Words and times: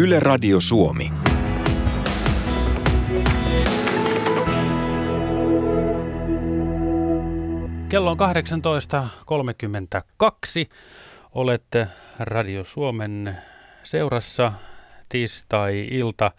Yle 0.00 0.20
Radio 0.20 0.60
Suomi. 0.60 1.12
Kello 7.88 8.10
on 8.10 8.16
18.32. 8.16 10.70
Olette 11.32 11.86
Radio 12.18 12.64
Suomen 12.64 13.36
seurassa 13.82 14.52
tiistai-ilta. 15.08 16.30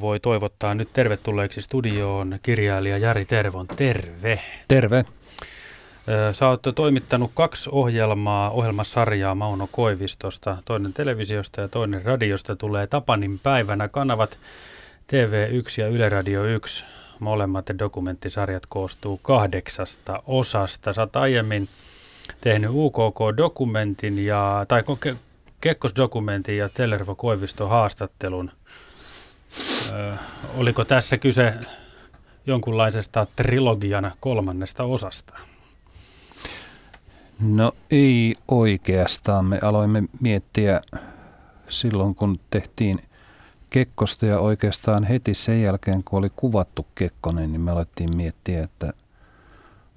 Voi 0.00 0.20
toivottaa 0.20 0.74
nyt 0.74 0.92
tervetulleeksi 0.92 1.62
studioon 1.62 2.38
kirjailija 2.42 2.98
Jari 2.98 3.24
Tervon. 3.24 3.66
Terve. 3.66 4.40
Terve. 4.68 5.04
Sä 6.32 6.48
oot 6.48 6.62
toimittanut 6.74 7.30
kaksi 7.34 7.70
ohjelmaa, 7.72 8.50
ohjelmasarjaa 8.50 9.34
Mauno 9.34 9.68
Koivistosta, 9.72 10.56
toinen 10.64 10.92
televisiosta 10.92 11.60
ja 11.60 11.68
toinen 11.68 12.02
radiosta 12.02 12.56
tulee 12.56 12.86
Tapanin 12.86 13.38
päivänä. 13.38 13.88
Kanavat 13.88 14.38
TV1 15.12 15.80
ja 15.80 15.88
Yle 15.88 16.08
Radio 16.08 16.44
1, 16.44 16.84
molemmat 17.18 17.66
dokumenttisarjat 17.78 18.62
koostuu 18.68 19.20
kahdeksasta 19.22 20.22
osasta. 20.26 20.92
Sä 20.92 21.02
oot 21.02 21.16
aiemmin 21.16 21.68
tehnyt 22.40 22.70
UKK-dokumentin 22.70 24.18
ja, 24.26 24.64
tai 24.68 24.82
ke- 24.82 25.16
Kekkos-dokumentin 25.60 26.56
ja 26.56 26.68
Tellervo 26.68 27.14
Koivisto 27.14 27.68
haastattelun. 27.68 28.50
Ö, 29.92 30.12
oliko 30.56 30.84
tässä 30.84 31.18
kyse 31.18 31.54
jonkunlaisesta 32.46 33.26
trilogian 33.36 34.12
kolmannesta 34.20 34.84
osasta? 34.84 35.49
No 37.40 37.72
ei 37.90 38.34
oikeastaan. 38.48 39.44
Me 39.44 39.58
aloimme 39.62 40.02
miettiä 40.20 40.80
silloin, 41.68 42.14
kun 42.14 42.40
tehtiin 42.50 43.00
Kekkosta 43.70 44.26
ja 44.26 44.38
oikeastaan 44.38 45.04
heti 45.04 45.34
sen 45.34 45.62
jälkeen, 45.62 46.04
kun 46.04 46.18
oli 46.18 46.30
kuvattu 46.36 46.86
Kekkonen, 46.94 47.52
niin 47.52 47.60
me 47.60 47.70
alettiin 47.70 48.16
miettiä, 48.16 48.64
että 48.64 48.92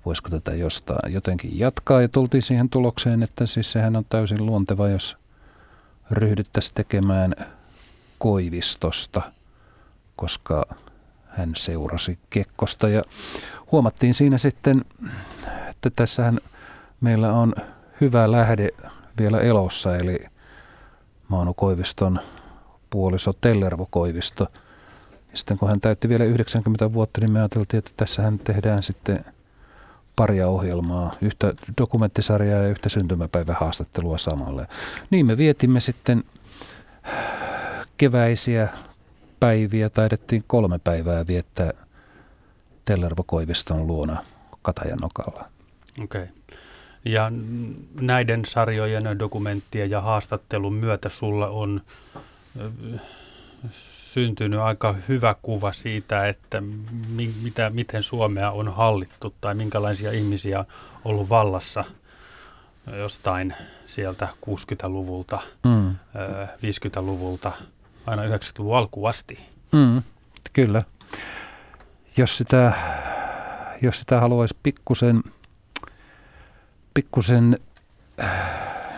voisiko 0.06 0.30
tätä 0.30 0.54
jostain 0.54 1.14
jotenkin 1.14 1.60
jatkaa. 1.60 2.02
Ja 2.02 2.08
tultiin 2.08 2.44
siihen 2.44 2.70
tulokseen, 2.70 3.24
että 3.24 3.48
siis 3.48 3.72
sehän 3.72 3.96
on 3.96 4.06
täysin 4.10 4.46
luonteva, 4.46 4.90
jos 4.90 5.18
ryhdyttäisiin 6.12 6.76
tekemään 6.76 7.36
Koivistosta, 8.20 9.22
koska 10.16 10.66
hän 11.28 11.52
seurasi 11.56 12.20
Kekkosta. 12.30 12.90
Ja 12.90 13.02
huomattiin 13.72 14.14
siinä 14.14 14.38
sitten, 14.38 14.86
että 15.70 15.90
tässähän– 15.90 16.40
meillä 17.04 17.34
on 17.34 17.54
hyvä 18.02 18.32
lähde 18.32 18.70
vielä 19.20 19.40
elossa, 19.40 19.98
eli 19.98 20.20
Maunu 21.28 21.54
Koiviston 21.54 22.20
puoliso 22.90 23.34
Tellervo 23.34 23.88
Koivisto. 23.90 24.48
Ja 25.12 25.38
sitten 25.38 25.58
kun 25.58 25.70
hän 25.70 25.80
täytti 25.80 26.10
vielä 26.10 26.24
90 26.24 26.94
vuotta, 26.94 27.22
niin 27.22 27.32
me 27.32 27.40
ajateltiin, 27.40 27.80
että 27.80 27.92
tässähän 27.98 28.38
tehdään 28.38 28.84
sitten 28.84 29.26
paria 30.16 30.48
ohjelmaa, 30.48 31.16
yhtä 31.22 31.54
dokumenttisarjaa 31.78 32.62
ja 32.62 32.68
yhtä 32.68 32.90
syntymäpäivähaastattelua 32.90 34.18
samalle. 34.18 34.68
Niin 35.10 35.26
me 35.26 35.38
vietimme 35.38 35.80
sitten 35.80 36.24
keväisiä 37.98 38.68
päiviä, 39.40 39.90
taidettiin 39.90 40.44
kolme 40.48 40.80
päivää 40.84 41.28
viettää 41.28 41.72
Tellervo 42.86 43.24
Koiviston 43.24 43.88
luona 43.88 44.18
Katajanokalla. 44.62 45.50
Okei. 46.04 46.22
Okay. 46.24 46.43
Ja 47.06 47.32
näiden 48.02 48.46
sarjojen, 48.46 49.20
dokumenttien 49.20 49.90
ja 49.90 50.02
haastattelun 50.02 50.74
myötä 50.74 51.10
sulla 51.10 51.48
on 51.48 51.82
syntynyt 53.70 54.60
aika 54.60 54.96
hyvä 55.08 55.36
kuva 55.42 55.72
siitä, 55.72 56.28
että 56.28 56.62
mi, 57.10 57.34
mitä, 57.44 57.70
miten 57.70 58.04
Suomea 58.04 58.52
on 58.52 58.74
hallittu 58.74 59.36
tai 59.42 59.56
minkälaisia 59.56 60.12
ihmisiä 60.12 60.60
on 60.60 60.66
ollut 61.06 61.30
vallassa 61.30 61.86
jostain 62.98 63.54
sieltä 63.86 64.28
60-luvulta, 64.46 65.42
mm. 65.64 65.96
50-luvulta, 66.46 67.52
aina 68.06 68.24
90-luvun 68.24 68.78
alkuun 68.78 69.10
asti. 69.10 69.40
Mm, 69.72 70.02
kyllä. 70.54 70.84
Jos 72.18 72.38
sitä, 72.38 72.74
jos 73.82 74.00
sitä 74.00 74.20
haluaisi 74.20 74.58
pikkusen 74.64 75.24
pikkusen, 76.94 77.58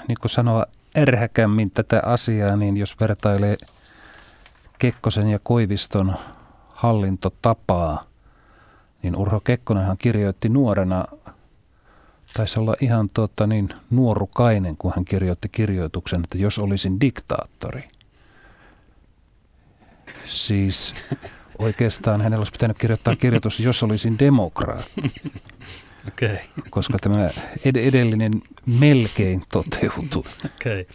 niin 0.08 0.18
kuin 0.22 0.32
sanoa, 0.32 0.66
ärhäkämmin 0.98 1.72
tätä 1.72 2.02
asiaa, 2.06 2.56
niin 2.56 2.78
jos 2.78 3.00
vertailee 3.00 3.58
Kekkosen 4.80 5.28
ja 5.28 5.40
Koiviston 5.44 6.16
hallintotapaa, 6.70 8.04
niin 9.04 9.16
Urho 9.16 9.40
Kekkonenhan 9.40 9.98
kirjoitti 9.98 10.50
nuorena, 10.50 11.06
taisi 12.34 12.60
olla 12.60 12.76
ihan 12.82 13.08
tuota, 13.14 13.48
niin 13.48 13.70
nuorukainen, 13.90 14.78
kun 14.78 14.94
hän 14.96 15.06
kirjoitti 15.06 15.50
kirjoituksen, 15.50 16.24
että 16.24 16.38
jos 16.38 16.60
olisin 16.60 17.02
diktaattori. 17.02 17.88
Siis 20.26 20.94
oikeastaan 21.60 22.22
hänellä 22.22 22.42
olisi 22.42 22.52
pitänyt 22.52 22.78
kirjoittaa 22.78 23.16
kirjoitus, 23.16 23.60
jos 23.60 23.84
olisin 23.84 24.20
demokraatti. 24.20 25.02
Okay. 26.08 26.38
koska 26.70 26.98
tämä 27.02 27.30
ed- 27.66 27.88
edellinen 27.88 28.32
melkein 28.80 29.44
toteutui. 29.52 30.24
Okay. 30.46 30.86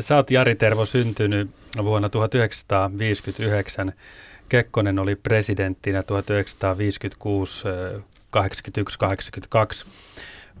Sä 0.00 0.16
oot 0.16 0.30
Jari 0.30 0.54
Tervo 0.54 0.86
syntynyt 0.86 1.50
vuonna 1.82 2.08
1959. 2.08 3.92
Kekkonen 4.48 4.98
oli 4.98 5.16
presidenttinä 5.16 6.02
1956 6.02 7.64
81-82. 9.84 9.86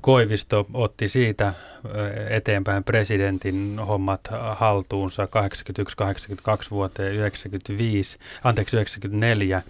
Koivisto 0.00 0.66
otti 0.74 1.08
siitä 1.08 1.52
eteenpäin 2.28 2.84
presidentin 2.84 3.78
hommat 3.88 4.20
haltuunsa 4.54 5.24
81-82 5.24 5.28
vuoteen 6.70 7.14
95, 7.14 8.18
anteeksi 8.44 8.76
94. 8.76 9.62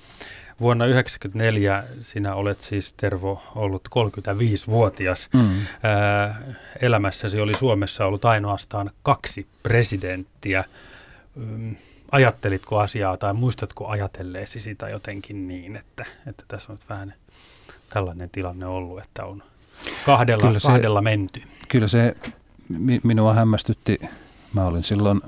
Vuonna 0.61 0.85
1994 0.85 1.85
sinä 2.01 2.35
olet 2.35 2.61
siis, 2.61 2.93
Tervo, 2.93 3.43
ollut 3.55 3.89
35-vuotias. 3.89 5.29
Mm. 5.35 5.51
Ää, 5.83 6.43
elämässäsi 6.81 7.41
oli 7.41 7.55
Suomessa 7.55 8.07
ollut 8.07 8.25
ainoastaan 8.25 8.91
kaksi 9.03 9.47
presidenttiä. 9.63 10.65
Mm, 11.35 11.77
ajattelitko 12.13 12.79
asiaa 12.79 13.17
tai 13.17 13.33
muistatko 13.33 13.89
ajatelleesi 13.89 14.61
sitä 14.61 14.89
jotenkin 14.89 15.49
niin, 15.49 15.77
että, 15.77 16.05
että 16.27 16.45
tässä 16.49 16.73
on 16.73 16.79
nyt 16.79 16.89
vähän 16.89 17.15
tällainen 17.89 18.31
tilanne 18.31 18.67
ollut, 18.67 19.01
että 19.01 19.25
on 19.25 19.43
kahdella, 20.07 20.47
kyllä 20.47 20.59
se, 20.59 20.69
kahdella 20.69 21.01
menty? 21.01 21.43
Kyllä 21.69 21.89
se 21.89 22.17
minua 23.03 23.35
hämmästytti. 23.35 24.01
Mä 24.53 24.65
olin 24.67 24.85
silloin 24.85 25.21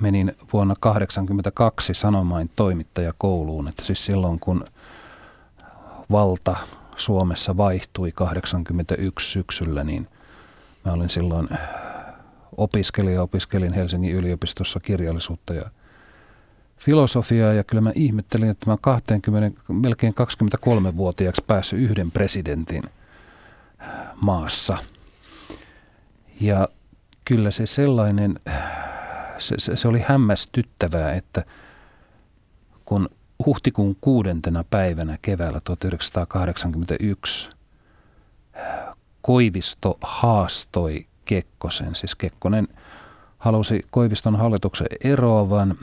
menin 0.00 0.32
vuonna 0.52 0.74
1982 0.80 1.94
Sanomain 1.94 2.50
toimittajakouluun, 2.56 3.68
että 3.68 3.84
siis 3.84 4.04
silloin 4.04 4.40
kun 4.40 4.64
valta 6.10 6.56
Suomessa 6.96 7.56
vaihtui 7.56 8.12
81 8.12 9.30
syksyllä, 9.30 9.84
niin 9.84 10.08
mä 10.84 10.92
olin 10.92 11.10
silloin 11.10 11.48
opiskelija, 12.56 13.22
opiskelin 13.22 13.74
Helsingin 13.74 14.14
yliopistossa 14.14 14.80
kirjallisuutta 14.80 15.54
ja 15.54 15.70
filosofiaa 16.78 17.52
ja 17.52 17.64
kyllä 17.64 17.80
mä 17.80 17.92
ihmettelin, 17.94 18.50
että 18.50 18.70
mä 18.70 18.76
20, 18.80 19.60
melkein 19.68 20.14
23-vuotiaaksi 20.14 21.44
päässyt 21.46 21.80
yhden 21.80 22.10
presidentin 22.10 22.82
maassa. 24.20 24.78
Ja 26.40 26.68
kyllä 27.24 27.50
se 27.50 27.66
sellainen 27.66 28.40
se, 29.38 29.54
se, 29.58 29.76
se 29.76 29.88
oli 29.88 30.04
hämmästyttävää, 30.06 31.14
että 31.14 31.44
kun 32.84 33.08
huhtikuun 33.46 33.96
kuudentena 34.00 34.64
päivänä 34.70 35.18
keväällä 35.22 35.60
1981 35.64 37.50
Koivisto 39.22 39.98
haastoi 40.02 41.06
Kekkosen, 41.24 41.94
siis 41.94 42.14
Kekkonen 42.14 42.68
halusi 43.38 43.86
Koiviston 43.90 44.36
hallituksen 44.36 44.86
eroavan, 45.04 45.74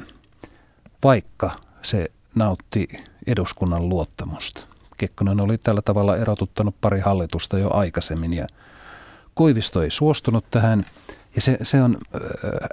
vaikka 1.03 1.51
se 1.81 2.11
nautti 2.35 2.87
eduskunnan 3.27 3.89
luottamusta. 3.89 4.67
Kekkonen 4.97 5.41
oli 5.41 5.57
tällä 5.57 5.81
tavalla 5.81 6.17
erotuttanut 6.17 6.75
pari 6.81 6.99
hallitusta 6.99 7.59
jo 7.59 7.69
aikaisemmin 7.73 8.33
ja 8.33 8.47
Koivisto 9.33 9.83
ei 9.83 9.91
suostunut 9.91 10.45
tähän 10.51 10.85
ja 11.35 11.41
se, 11.41 11.57
se 11.63 11.81
on 11.81 11.97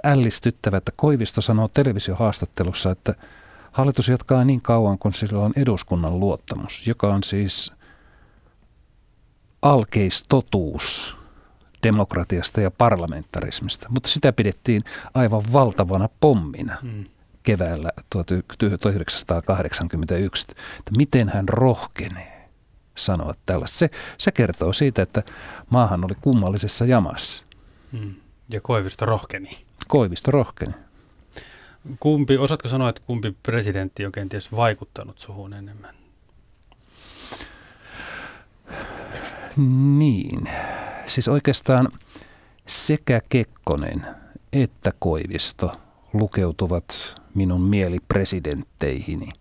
ällistyttävä, 0.03 0.77
että 0.77 0.91
Koivisto 0.95 1.41
sanoo 1.41 1.67
televisiohaastattelussa, 1.67 2.91
että 2.91 3.15
hallitus 3.71 4.07
jatkaa 4.07 4.45
niin 4.45 4.61
kauan, 4.61 4.99
kun 4.99 5.13
sillä 5.13 5.39
on 5.39 5.53
eduskunnan 5.55 6.19
luottamus, 6.19 6.87
joka 6.87 7.13
on 7.13 7.23
siis 7.23 7.71
alkeistotuus 9.61 11.15
demokratiasta 11.83 12.61
ja 12.61 12.71
parlamentarismista, 12.71 13.87
mutta 13.89 14.09
sitä 14.09 14.33
pidettiin 14.33 14.81
aivan 15.13 15.43
valtavana 15.53 16.09
pommina 16.19 16.75
mm. 16.81 17.05
keväällä 17.43 17.91
1981, 18.09 20.45
että 20.79 20.91
miten 20.97 21.29
hän 21.29 21.49
rohkenee 21.49 22.49
sanoa 22.95 23.33
tällaista. 23.45 23.77
Se, 23.77 23.89
se 24.17 24.31
kertoo 24.31 24.73
siitä, 24.73 25.01
että 25.01 25.23
maahan 25.69 26.05
oli 26.05 26.15
kummallisessa 26.21 26.85
jamassa. 26.85 27.45
Mm. 27.91 28.15
Ja 28.53 28.61
Koivisto 28.61 29.05
rohkeni. 29.05 29.57
Koivisto 29.87 30.31
rohkeni. 30.31 30.73
Kumpi, 31.99 32.37
osaatko 32.37 32.69
sanoa, 32.69 32.89
että 32.89 33.01
kumpi 33.05 33.35
presidentti 33.43 34.05
on 34.05 34.11
kenties 34.11 34.51
vaikuttanut 34.51 35.19
suhun 35.19 35.53
enemmän? 35.53 35.95
Niin, 39.97 40.49
siis 41.07 41.27
oikeastaan 41.27 41.89
sekä 42.67 43.21
Kekkonen 43.29 44.05
että 44.53 44.91
Koivisto 44.99 45.71
lukeutuvat 46.13 47.15
minun 47.33 47.61
mielipresidentteihin 47.61 49.33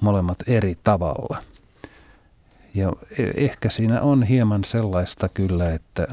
molemmat 0.00 0.38
eri 0.46 0.78
tavalla. 0.84 1.42
Ja 2.74 2.92
e- 3.18 3.44
ehkä 3.44 3.70
siinä 3.70 4.00
on 4.00 4.22
hieman 4.22 4.64
sellaista 4.64 5.28
kyllä, 5.28 5.74
että 5.74 6.08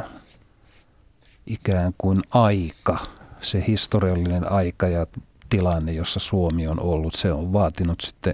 ikään 1.49 1.93
kuin 1.97 2.21
aika, 2.31 2.97
se 3.41 3.63
historiallinen 3.67 4.51
aika 4.51 4.87
ja 4.87 5.07
tilanne, 5.49 5.91
jossa 5.91 6.19
Suomi 6.19 6.67
on 6.67 6.79
ollut, 6.79 7.13
se 7.15 7.31
on 7.31 7.53
vaatinut 7.53 8.01
sitten 8.01 8.33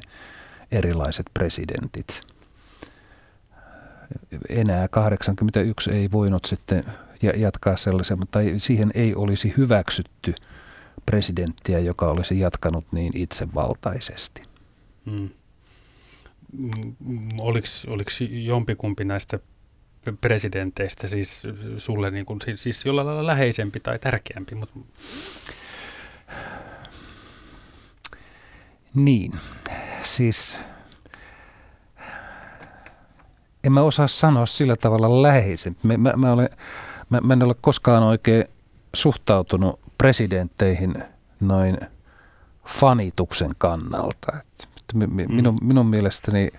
erilaiset 0.72 1.26
presidentit 1.34 2.22
enää 4.50 4.88
81 4.88 5.92
ei 5.92 6.12
voinut 6.12 6.46
sitten 6.46 6.84
jatkaa 7.38 7.78
sellaisen, 7.78 8.20
mutta 8.20 8.40
siihen 8.58 8.92
ei 8.96 9.16
olisi 9.16 9.54
hyväksytty 9.58 10.36
presidenttiä, 11.06 11.80
joka 11.80 12.10
olisi 12.10 12.40
jatkanut 12.40 12.86
niin 12.92 13.18
itsevaltaisesti. 13.18 14.42
Hmm. 15.06 15.30
Oliko, 17.42 17.68
oliko 17.88 18.10
jompikumpi 18.30 19.06
näistä 19.06 19.40
presidenteistä 20.22 21.08
siis 21.08 21.44
sulle 21.78 22.12
niin 22.12 22.26
kuin, 22.26 22.40
siis 22.56 22.86
jollain 22.86 23.08
lailla 23.08 23.26
läheisempi 23.26 23.80
tai 23.80 24.00
tärkeämpi? 24.00 24.56
Mutta... 24.56 24.80
Niin, 28.96 29.32
siis 30.02 30.58
en 33.64 33.72
mä 33.72 33.82
osaa 33.82 34.08
sanoa 34.08 34.46
sillä 34.46 34.76
tavalla 34.76 35.22
läheisen. 35.22 35.78
Mä, 35.84 35.98
mä, 35.98 36.14
mä, 36.18 36.34
olen, 36.34 36.50
mä, 37.10 37.22
mä 37.22 37.34
en 37.34 37.44
ole 37.44 37.56
koskaan 37.62 38.04
oikein 38.04 38.46
suhtautunut 38.94 39.80
presidentteihin 39.98 40.94
noin 41.40 41.78
fanituksen 42.66 43.52
kannalta. 43.58 44.32
Et, 44.40 44.68
mm. 44.94 45.10
minun, 45.28 45.58
minun 45.62 45.86
mielestäni 45.88 46.50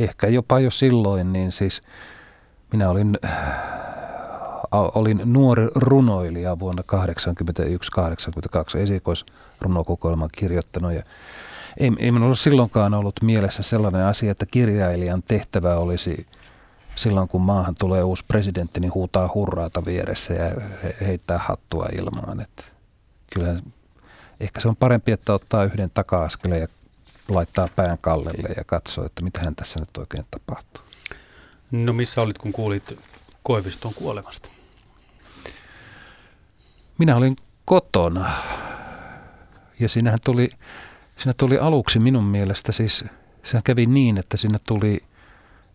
ehkä 0.00 0.26
jopa 0.26 0.60
jo 0.60 0.70
silloin, 0.70 1.32
niin 1.32 1.52
siis 1.52 1.82
minä 2.72 2.90
olin, 2.90 3.18
olin 4.72 5.22
nuori 5.24 5.68
runoilija 5.74 6.58
vuonna 6.58 6.82
1981-1982 8.76 8.78
esikoisrunokokoelman 8.78 10.28
kirjoittanut 10.32 10.92
ja 10.92 11.02
ei, 11.76 11.92
ei 11.98 12.12
minulla 12.12 12.34
silloinkaan 12.34 12.94
ollut 12.94 13.22
mielessä 13.22 13.62
sellainen 13.62 14.04
asia, 14.04 14.30
että 14.30 14.46
kirjailijan 14.46 15.22
tehtävä 15.22 15.76
olisi 15.76 16.26
silloin, 16.94 17.28
kun 17.28 17.42
maahan 17.42 17.74
tulee 17.78 18.02
uusi 18.02 18.24
presidentti, 18.28 18.80
niin 18.80 18.94
huutaa 18.94 19.30
hurraata 19.34 19.84
vieressä 19.84 20.34
ja 20.34 20.50
heittää 21.06 21.38
hattua 21.38 21.88
ilmaan. 21.92 22.40
Että 22.40 22.62
kyllä 23.32 23.56
ehkä 24.40 24.60
se 24.60 24.68
on 24.68 24.76
parempi, 24.76 25.12
että 25.12 25.34
ottaa 25.34 25.64
yhden 25.64 25.90
taka-askeleen 25.94 26.60
ja 26.60 26.68
laittaa 27.28 27.68
pään 27.76 27.98
kallelle 28.00 28.48
ja 28.56 28.64
katsoo, 28.64 29.06
että 29.06 29.22
mitä 29.22 29.40
hän 29.40 29.54
tässä 29.54 29.80
nyt 29.80 29.96
oikein 29.96 30.24
tapahtuu. 30.30 30.82
No 31.70 31.92
missä 31.92 32.22
olit, 32.22 32.38
kun 32.38 32.52
kuulit 32.52 32.98
Koiviston 33.42 33.94
kuolemasta? 33.94 34.48
Minä 36.98 37.16
olin 37.16 37.36
kotona 37.64 38.30
ja 39.80 39.88
siinähän 39.88 40.18
tuli 40.24 40.50
Siinä 41.16 41.34
tuli 41.36 41.58
aluksi 41.58 41.98
minun 41.98 42.24
mielestä 42.24 42.72
siis, 42.72 43.04
se 43.42 43.60
kävi 43.64 43.86
niin, 43.86 44.18
että 44.18 44.36
siinä 44.36 44.58
tuli 44.66 45.02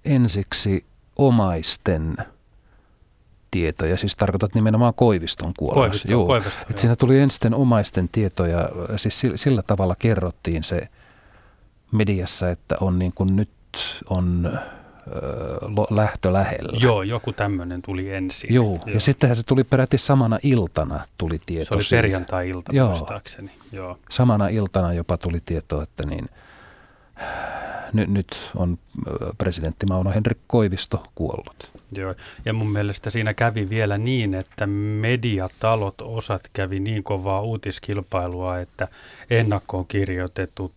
ensiksi 0.05 0.85
omaisten 1.17 2.17
tietoja, 3.51 3.97
siis 3.97 4.15
tarkoitat 4.15 4.55
nimenomaan 4.55 4.93
Koiviston 4.93 5.53
kuolemasta. 5.57 5.89
Koivisto, 5.89 6.11
Joo. 6.11 6.25
Koivisto, 6.25 6.65
Et 6.69 6.77
siinä 6.77 6.95
tuli 6.95 7.19
ensin 7.19 7.53
omaisten 7.53 8.09
tietoja, 8.09 8.69
siis 8.95 9.19
sillä, 9.19 9.37
sillä 9.37 9.61
tavalla 9.61 9.95
kerrottiin 9.99 10.63
se 10.63 10.87
mediassa, 11.91 12.49
että 12.49 12.77
on 12.81 12.99
niin 12.99 13.13
kuin 13.15 13.35
nyt 13.35 13.49
on 14.09 14.59
lähtö 15.89 16.33
lähellä. 16.33 16.77
Joo, 16.81 17.03
joku 17.03 17.33
tämmöinen 17.33 17.81
tuli 17.81 18.13
ensin. 18.13 18.53
Joo, 18.53 18.79
Joo. 18.85 18.93
ja 18.93 18.99
sittenhän 18.99 19.35
se 19.35 19.43
tuli 19.43 19.63
peräti 19.63 19.97
samana 19.97 20.39
iltana 20.43 20.99
tuli 21.17 21.39
tieto. 21.45 21.65
Se 21.65 21.75
oli 21.95 22.01
perjantai-ilta 22.01 22.71
Joo. 22.75 22.87
muistaakseni. 22.87 23.51
Joo. 23.71 23.97
Samana 24.09 24.47
iltana 24.47 24.93
jopa 24.93 25.17
tuli 25.17 25.41
tieto, 25.45 25.81
että 25.81 26.05
niin, 26.05 26.25
nyt, 27.93 28.09
nyt 28.09 28.51
on 28.55 28.77
presidentti 29.37 29.85
Mauno 29.85 30.11
Henrik 30.11 30.37
Koivisto 30.47 31.03
kuollut. 31.15 31.71
Joo, 31.91 32.15
ja 32.45 32.53
mun 32.53 32.71
mielestä 32.71 33.09
siinä 33.09 33.33
kävi 33.33 33.69
vielä 33.69 33.97
niin, 33.97 34.33
että 34.33 34.67
mediatalot 34.67 36.01
osat 36.01 36.41
kävi 36.53 36.79
niin 36.79 37.03
kovaa 37.03 37.41
uutiskilpailua, 37.41 38.59
että 38.59 38.87
ennakkoon 39.29 39.87
kirjoitetut 39.87 40.73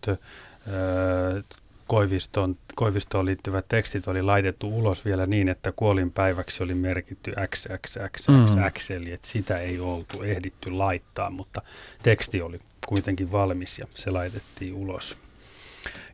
Koiviston, 1.87 2.57
Koivistoon 2.75 3.25
liittyvät 3.25 3.65
tekstit 3.67 4.07
oli 4.07 4.21
laitettu 4.21 4.77
ulos 4.77 5.05
vielä 5.05 5.25
niin, 5.25 5.49
että 5.49 5.73
kuolinpäiväksi 5.75 6.63
oli 6.63 6.73
merkitty 6.73 7.33
XXXXX, 7.47 8.27
mm. 8.89 8.95
eli 8.95 9.11
että 9.11 9.27
sitä 9.27 9.59
ei 9.59 9.79
oltu 9.79 10.21
ehditty 10.21 10.71
laittaa, 10.71 11.29
mutta 11.29 11.61
teksti 12.03 12.41
oli 12.41 12.59
kuitenkin 12.87 13.31
valmis 13.31 13.79
ja 13.79 13.87
se 13.93 14.11
laitettiin 14.11 14.73
ulos. 14.73 15.17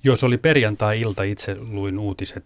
Jos 0.03 0.23
oli 0.23 0.37
perjantai-ilta, 0.37 1.23
itse 1.23 1.55
luin 1.55 1.99
uutiset 1.99 2.45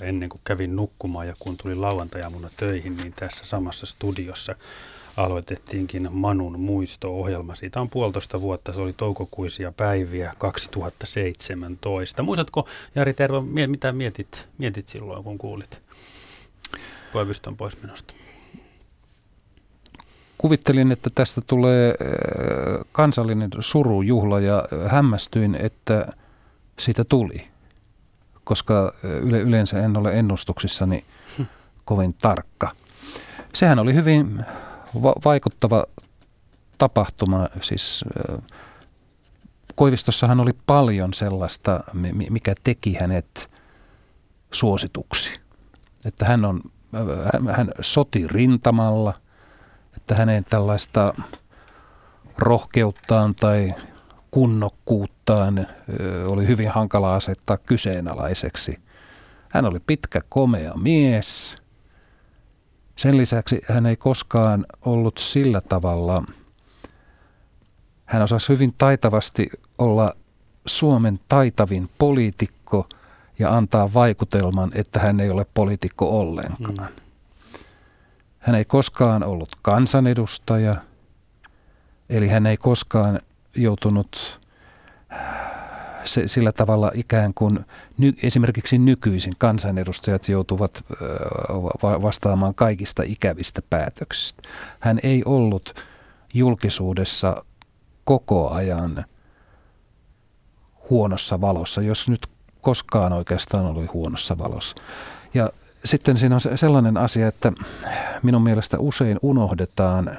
21.15 0.00 0.04
ennen 0.04 0.28
kuin 0.28 0.40
kävin 0.44 0.76
nukkumaan 0.76 1.26
ja 1.26 1.34
kun 1.38 1.56
tuli 1.56 1.74
lauantajamuna 1.74 2.50
töihin, 2.56 2.96
niin 2.96 3.12
tässä 3.12 3.44
samassa 3.44 3.86
studiossa 3.86 4.54
aloitettiinkin 5.16 6.08
Manun 6.12 6.60
muisto-ohjelma. 6.60 7.54
Siitä 7.54 7.80
on 7.80 7.90
puolitoista 7.90 8.40
vuotta, 8.40 8.72
se 8.72 8.80
oli 8.80 8.92
toukokuisia 8.92 9.72
päiviä 9.72 10.34
2017. 10.38 12.22
Muistatko, 12.22 12.68
Jari 12.94 13.14
Tervo, 13.14 13.40
mitä 13.66 13.92
mietit, 13.92 14.48
mietit 14.58 14.88
silloin, 14.88 15.24
kun 15.24 15.38
kuulit 15.38 15.80
Koiviston 17.12 17.56
poismenosta? 17.56 18.14
Kuvittelin, 20.38 20.92
että 20.92 21.10
tästä 21.14 21.40
tulee 21.46 21.90
äh, 21.90 21.96
kansallinen 22.92 23.50
surujuhla 23.60 24.40
ja 24.40 24.64
hämmästyin, 24.86 25.54
että 25.54 26.08
siitä 26.78 27.04
tuli, 27.04 27.48
koska 28.44 28.92
äh, 29.04 29.10
yle, 29.10 29.40
yleensä 29.40 29.84
en 29.84 29.96
ole 29.96 30.18
ennustuksissani 30.18 31.04
hm. 31.38 31.42
kovin 31.84 32.14
tarkka. 32.14 32.70
Sehän 33.54 33.78
oli 33.78 33.94
hyvin 33.94 34.44
va- 35.02 35.14
vaikuttava 35.24 35.84
tapahtuma. 36.78 37.48
Siis 37.60 38.04
Koivistossahan 39.74 40.40
oli 40.40 40.52
paljon 40.66 41.14
sellaista, 41.14 41.80
mikä 42.30 42.54
teki 42.64 42.94
hänet 42.94 43.50
suosituksi. 44.52 45.40
Että 46.04 46.24
hän, 46.24 46.44
on, 46.44 46.60
hän 47.52 47.70
soti 47.80 48.28
rintamalla, 48.28 49.14
että 49.96 50.14
hänen 50.14 50.44
tällaista 50.44 51.14
rohkeuttaan 52.38 53.34
tai 53.34 53.74
kunnokkuuttaan 54.30 55.66
oli 56.26 56.46
hyvin 56.46 56.70
hankala 56.70 57.14
asettaa 57.14 57.56
kyseenalaiseksi. 57.56 58.80
Hän 59.48 59.64
oli 59.64 59.80
pitkä, 59.86 60.20
komea 60.28 60.74
mies– 60.74 61.54
sen 62.96 63.16
lisäksi 63.16 63.60
hän 63.68 63.86
ei 63.86 63.96
koskaan 63.96 64.66
ollut 64.84 65.18
sillä 65.18 65.60
tavalla, 65.60 66.22
hän 68.04 68.22
osasi 68.22 68.48
hyvin 68.48 68.74
taitavasti 68.78 69.48
olla 69.78 70.12
Suomen 70.66 71.20
taitavin 71.28 71.90
poliitikko 71.98 72.88
ja 73.38 73.56
antaa 73.56 73.94
vaikutelman, 73.94 74.70
että 74.74 75.00
hän 75.00 75.20
ei 75.20 75.30
ole 75.30 75.46
poliitikko 75.54 76.20
ollenkaan. 76.20 76.90
Mm. 76.92 77.02
Hän 78.38 78.56
ei 78.56 78.64
koskaan 78.64 79.24
ollut 79.24 79.48
kansanedustaja, 79.62 80.76
eli 82.08 82.28
hän 82.28 82.46
ei 82.46 82.56
koskaan 82.56 83.20
joutunut 83.56 84.40
se, 86.06 86.28
sillä 86.28 86.52
tavalla 86.52 86.90
ikään 86.94 87.34
kuin 87.34 87.64
ny, 87.98 88.12
esimerkiksi 88.22 88.78
nykyisin 88.78 89.32
kansanedustajat 89.38 90.28
joutuvat 90.28 90.84
vastaamaan 91.82 92.54
kaikista 92.54 93.02
ikävistä 93.06 93.62
päätöksistä. 93.70 94.42
Hän 94.80 94.98
ei 95.02 95.22
ollut 95.24 95.74
julkisuudessa 96.34 97.44
koko 98.04 98.50
ajan 98.50 99.04
huonossa 100.90 101.40
valossa, 101.40 101.82
jos 101.82 102.08
nyt 102.08 102.26
koskaan 102.60 103.12
oikeastaan 103.12 103.66
oli 103.66 103.86
huonossa 103.86 104.38
valossa. 104.38 104.76
Ja 105.34 105.50
sitten 105.84 106.16
siinä 106.18 106.34
on 106.34 106.40
sellainen 106.58 106.96
asia, 106.96 107.28
että 107.28 107.52
minun 108.22 108.42
mielestä 108.42 108.78
usein 108.78 109.18
unohdetaan 109.22 110.18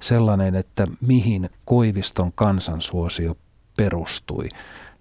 sellainen, 0.00 0.54
että 0.54 0.86
mihin 1.00 1.50
Koiviston 1.64 2.32
kansansuosio 2.32 3.36
perustui. 3.80 4.48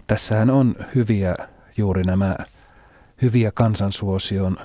Tässähän 0.08 0.50
on 0.50 0.76
hyviä 0.96 1.36
juuri 1.78 2.04
nämä 2.04 2.36
hyviä 3.22 3.52
kansansuosion 3.52 4.58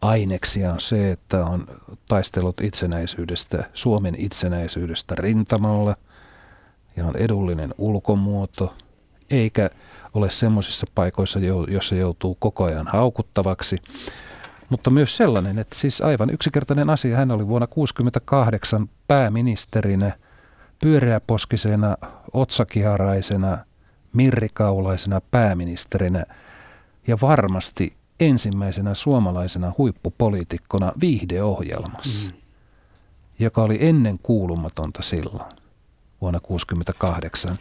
aineksia 0.00 0.72
on 0.72 0.80
se, 0.80 1.10
että 1.10 1.44
on 1.44 1.66
taistellut 2.08 2.60
itsenäisyydestä, 2.60 3.64
Suomen 3.74 4.14
itsenäisyydestä 4.18 5.14
rintamalla 5.18 5.96
ja 6.96 7.06
on 7.06 7.16
edullinen 7.16 7.74
ulkomuoto, 7.78 8.74
eikä 9.30 9.70
ole 10.14 10.30
semmoisissa 10.30 10.86
paikoissa, 10.94 11.38
joissa 11.68 11.94
joutuu 11.94 12.36
koko 12.40 12.64
ajan 12.64 12.86
haukuttavaksi. 12.86 13.78
Mutta 14.68 14.90
myös 14.90 15.16
sellainen, 15.16 15.58
että 15.58 15.76
siis 15.76 16.00
aivan 16.00 16.30
yksinkertainen 16.30 16.90
asia, 16.90 17.16
hän 17.16 17.30
oli 17.30 17.46
vuonna 17.48 17.66
1968 17.66 18.88
pääministerinä, 19.08 20.12
pyöreäposkisena, 20.80 21.96
otsakiharaisena, 22.32 23.58
mirrikaulaisena 24.12 25.20
pääministerinä 25.30 26.24
ja 27.06 27.18
varmasti 27.22 27.96
ensimmäisenä 28.20 28.94
suomalaisena 28.94 29.72
huippupoliitikkona 29.78 30.92
viihdeohjelmassa, 31.00 32.30
mm. 32.30 32.36
joka 33.38 33.62
oli 33.62 33.78
ennen 33.80 34.18
kuulumatonta 34.22 35.02
silloin 35.02 35.52
vuonna 36.20 36.40
1968. 36.40 37.58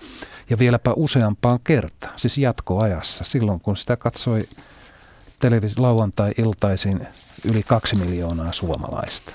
Ja 0.49 0.59
vieläpä 0.59 0.93
useampaan 0.95 1.59
kertaan, 1.63 2.13
siis 2.15 2.38
jatkoajassa, 2.38 3.23
silloin 3.23 3.59
kun 3.59 3.77
sitä 3.77 3.97
katsoi 3.97 4.47
televis- 5.39 5.79
lauantai-iltaisin 5.79 7.07
yli 7.45 7.63
kaksi 7.63 7.95
miljoonaa 7.95 8.51
suomalaista. 8.51 9.33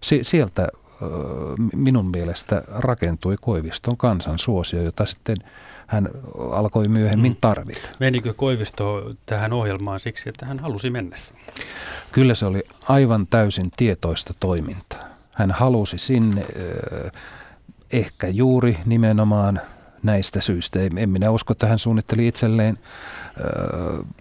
Si- 0.00 0.24
sieltä 0.24 0.68
minun 1.74 2.10
mielestä 2.10 2.62
rakentui 2.68 3.36
Koiviston 3.40 3.96
kansansuosio, 3.96 4.82
jota 4.82 5.06
sitten 5.06 5.36
hän 5.86 6.08
alkoi 6.50 6.88
myöhemmin 6.88 7.32
mm. 7.32 7.36
tarvita. 7.40 7.88
Menikö 8.00 8.34
Koivisto 8.34 9.14
tähän 9.26 9.52
ohjelmaan 9.52 10.00
siksi, 10.00 10.28
että 10.28 10.46
hän 10.46 10.58
halusi 10.58 10.90
mennessä? 10.90 11.34
Kyllä 12.12 12.34
se 12.34 12.46
oli 12.46 12.62
aivan 12.88 13.26
täysin 13.26 13.70
tietoista 13.76 14.34
toimintaa. 14.40 15.00
Hän 15.34 15.50
halusi 15.50 15.98
sinne 15.98 16.46
ehkä 17.92 18.28
juuri 18.28 18.78
nimenomaan 18.86 19.60
näistä 20.02 20.40
syistä. 20.40 20.78
En 20.96 21.10
minä 21.10 21.30
usko, 21.30 21.52
että 21.52 21.66
hän 21.66 21.78
suunnitteli 21.78 22.26
itselleen 22.26 22.78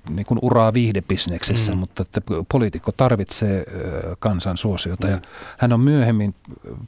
niin 0.10 0.26
kuin 0.26 0.40
uraa 0.42 0.74
viihdebisneksessä, 0.74 1.72
mm. 1.72 1.78
mutta 1.78 2.04
että 2.04 2.22
poliitikko 2.52 2.92
tarvitsee 2.92 3.64
kansan 4.20 4.58
suosiota. 4.58 5.08
Mm. 5.08 5.14
Ja 5.14 5.22
hän 5.58 5.74
on 5.74 5.80
myöhemmin 5.80 6.36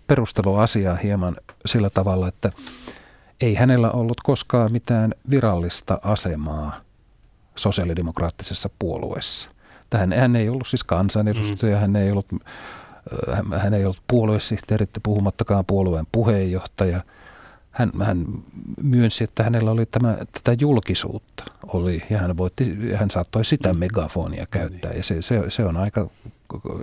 perustellut 0.08 0.60
asiaa 0.60 0.96
hieman 0.96 1.38
sillä 1.66 1.90
tavalla, 1.90 2.28
että 2.28 2.52
ei 3.42 3.56
hänellä 3.56 3.92
ollut 3.92 4.22
koskaan 4.22 4.72
mitään 4.72 5.14
virallista 5.30 6.00
asemaa 6.04 6.82
sosiaalidemokraattisessa 7.56 8.70
puolueessa. 8.80 9.52
Tähän 9.90 10.14
hän 10.14 10.36
ei 10.36 10.50
ollut 10.50 10.68
siis 10.68 10.84
kansanedustaja, 10.84 11.76
mm. 11.76 11.82
hän 11.82 11.96
ei 11.96 12.12
ollut, 12.12 12.28
hän 13.58 13.74
ei 13.74 13.84
ollut 13.84 14.04
puoluesihteeri, 14.08 14.86
puhumattakaan 15.04 15.66
puolueen 15.66 16.08
puheenjohtaja– 16.12 17.02
hän, 17.80 17.92
hän 18.04 18.26
myönsi, 18.84 19.24
että 19.24 19.44
hänellä 19.44 19.72
oli 19.72 19.86
tämä, 19.86 20.18
tätä 20.32 20.58
julkisuutta 20.62 21.44
oli, 21.68 22.04
ja 22.10 22.18
hän, 22.18 22.38
voitti, 22.38 22.78
hän 22.96 23.10
saattoi 23.10 23.46
sitä 23.46 23.74
mm. 23.74 23.80
megafonia 23.80 24.46
käyttää, 24.52 24.94
ja 24.94 25.04
se, 25.04 25.22
se, 25.22 25.44
se 25.50 25.66
on 25.66 25.78
aika, 25.78 26.10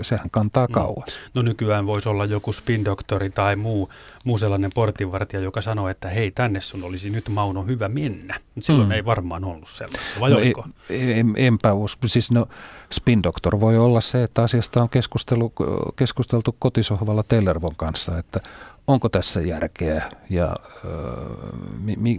sehän 0.03 0.31
kantaa 0.31 0.67
mm. 0.67 0.73
kauas. 0.73 1.19
No 1.35 1.43
nykyään 1.43 1.87
voisi 1.87 2.09
olla 2.09 2.25
joku 2.25 2.53
spin-doktori 2.53 3.31
tai 3.31 3.57
muu, 3.57 3.91
muu 4.25 4.39
sellainen 4.39 4.71
portinvartija, 4.75 5.41
joka 5.41 5.61
sanoo, 5.61 5.89
että 5.89 6.09
hei, 6.09 6.31
tänne 6.31 6.61
sun 6.61 6.85
olisi 6.85 7.11
nyt 7.11 7.29
Mauno 7.29 7.63
hyvä 7.63 7.89
mennä. 7.89 8.41
Mutta 8.55 8.67
silloin 8.67 8.89
mm. 8.89 8.93
ei 8.93 9.05
varmaan 9.05 9.45
ollut 9.45 9.69
sellaista, 9.69 10.21
vai 10.21 10.31
no, 10.31 10.37
oliko? 10.37 10.65
En, 10.91 11.35
enpä 11.37 11.73
usko. 11.73 12.09
Siis 12.09 12.31
no, 12.31 12.47
spin-doktor 12.95 13.61
voi 13.61 13.79
olla 13.79 14.01
se, 14.01 14.23
että 14.23 14.43
asiasta 14.43 14.83
on 14.83 14.89
keskusteltu, 14.89 15.53
keskusteltu 15.97 16.57
kotisohvalla 16.59 17.23
Tellervon 17.23 17.77
kanssa, 17.77 18.19
että 18.19 18.41
onko 18.87 19.09
tässä 19.09 19.41
järkeä 19.41 20.03
ja 20.31 20.57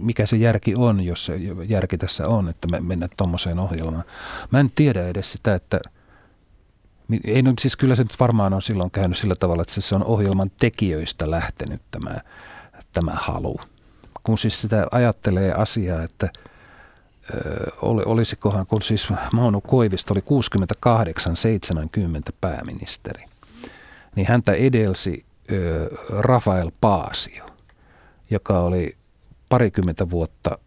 mikä 0.00 0.26
se 0.26 0.36
järki 0.36 0.74
on, 0.74 1.00
jos 1.00 1.26
se 1.26 1.40
järki 1.68 1.98
tässä 1.98 2.28
on, 2.28 2.48
että 2.48 2.68
me 2.68 2.80
mennään 2.80 3.10
tuommoiseen 3.16 3.58
ohjelmaan. 3.58 4.04
Mä 4.50 4.60
en 4.60 4.70
tiedä 4.74 5.08
edes 5.08 5.32
sitä, 5.32 5.54
että 5.54 5.80
ei 7.24 7.42
no, 7.42 7.52
siis 7.60 7.76
kyllä 7.76 7.94
se 7.94 8.02
nyt 8.02 8.20
varmaan 8.20 8.54
on 8.54 8.62
silloin 8.62 8.90
käynyt 8.90 9.18
sillä 9.18 9.34
tavalla, 9.34 9.62
että 9.62 9.80
se 9.80 9.94
on 9.94 10.04
ohjelman 10.04 10.50
tekijöistä 10.60 11.30
lähtenyt 11.30 11.82
tämä, 11.90 12.16
tämä 12.92 13.12
halu. 13.14 13.60
Kun 14.22 14.38
siis 14.38 14.60
sitä 14.60 14.86
ajattelee 14.90 15.52
asiaa, 15.52 16.02
että 16.02 16.28
olisikohan, 18.06 18.66
kun 18.66 18.82
siis 18.82 19.08
Mauno 19.32 19.60
Koivisto 19.60 20.14
oli 20.14 20.22
68-70 22.30 22.32
pääministeri, 22.40 23.24
niin 24.16 24.26
häntä 24.26 24.52
edelsi 24.52 25.26
Rafael 26.10 26.70
Paasio, 26.80 27.46
joka 28.30 28.60
oli 28.60 28.96
parikymmentä 29.48 30.10
vuotta 30.10 30.58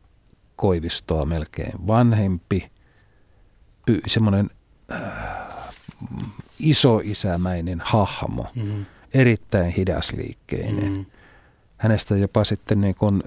Koivistoa 0.56 1.26
melkein 1.26 1.88
vanhempi, 1.88 2.72
semmoinen 4.08 4.50
äh, 4.92 5.02
isoisämäinen 6.60 7.82
hahmo, 7.86 8.48
mm. 8.56 8.86
erittäin 9.14 9.72
hidasliikkeinen. 9.72 10.92
Mm. 10.92 11.06
Hänestä 11.78 12.18
jopa 12.18 12.44
sitten 12.44 12.82
niin 12.82 12.96
kuin 12.96 13.24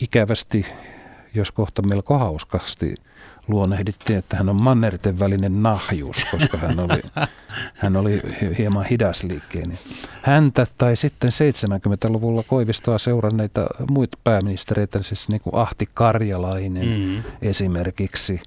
ikävästi, 0.00 0.66
jos 1.34 1.50
kohta 1.50 1.82
melko 1.82 2.18
hauskasti 2.18 2.94
luonnehdittiin, 3.48 4.18
että 4.18 4.36
hän 4.36 4.48
on 4.48 4.62
mannerten 4.62 5.18
välinen 5.18 5.62
nahjus, 5.62 6.24
koska 6.30 6.56
hän 6.56 6.80
oli, 6.80 7.00
hän 7.82 7.96
oli 7.96 8.22
hieman 8.58 8.84
hidasliikkeinen. 8.84 9.78
Häntä 10.22 10.66
tai 10.78 10.96
sitten 10.96 11.30
70-luvulla 11.30 12.42
Koivistoa 12.42 12.98
seuranneita 12.98 13.66
muita 13.90 14.18
pääministereitä, 14.24 15.02
siis 15.02 15.28
niin 15.28 15.40
kuin 15.40 15.54
Ahti 15.54 15.88
Karjalainen 15.94 16.88
mm. 16.88 17.22
esimerkiksi, 17.42 18.42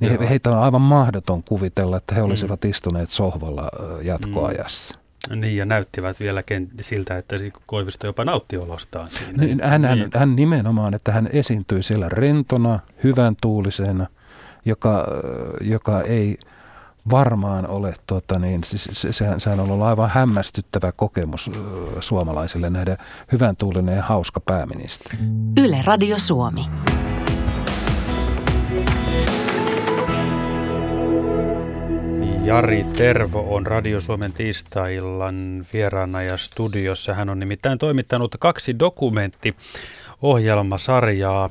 niin 0.00 0.20
he, 0.20 0.28
heitä 0.28 0.50
on 0.50 0.58
aivan 0.58 0.80
mahdoton 0.80 1.42
kuvitella, 1.42 1.96
että 1.96 2.14
he 2.14 2.22
olisivat 2.22 2.64
mm. 2.64 2.70
istuneet 2.70 3.10
sohvalla 3.10 3.68
jatkoajassa. 4.02 4.94
Mm. 4.94 5.40
Niin, 5.40 5.56
ja 5.56 5.64
näyttivät 5.64 6.20
vielä 6.20 6.42
siltä, 6.80 7.18
että 7.18 7.36
Koivisto 7.66 8.06
jopa 8.06 8.24
nautti 8.24 8.56
olostaan 8.56 9.08
siinä. 9.10 9.32
Niin, 9.44 9.60
hän, 9.62 9.84
hän, 9.84 9.98
niin. 9.98 10.10
hän 10.14 10.36
nimenomaan, 10.36 10.94
että 10.94 11.12
hän 11.12 11.28
esiintyi 11.32 11.82
siellä 11.82 12.08
rentona, 12.08 12.80
hyvän 13.04 13.36
tuulisena, 13.40 14.06
joka, 14.64 15.06
joka 15.60 16.00
ei 16.00 16.36
varmaan 17.10 17.66
ole, 17.66 17.94
tuota, 18.06 18.38
niin, 18.38 18.64
siis, 18.64 18.88
se, 18.92 19.12
sehän, 19.12 19.40
sehän 19.40 19.60
on 19.60 19.70
ollut 19.70 19.86
aivan 19.86 20.10
hämmästyttävä 20.10 20.92
kokemus 20.92 21.50
suomalaisille 22.00 22.70
nähdä 22.70 22.96
hyvän 23.32 23.56
tuulinen 23.56 23.96
ja 23.96 24.02
hauska 24.02 24.40
pääministeri. 24.40 25.18
Yle 25.56 25.82
Radio 25.86 26.18
Suomi. 26.18 26.66
Jari 32.48 32.84
Tervo 32.96 33.54
on 33.54 33.66
Radio 33.66 34.00
Suomen 34.00 34.32
tiistaillan 34.32 35.66
vieraana 35.72 36.22
ja 36.22 36.36
studiossa. 36.36 37.14
Hän 37.14 37.28
on 37.28 37.40
nimittäin 37.40 37.78
toimittanut 37.78 38.36
kaksi 38.40 38.78
dokumenttiohjelmasarjaa 38.78 41.50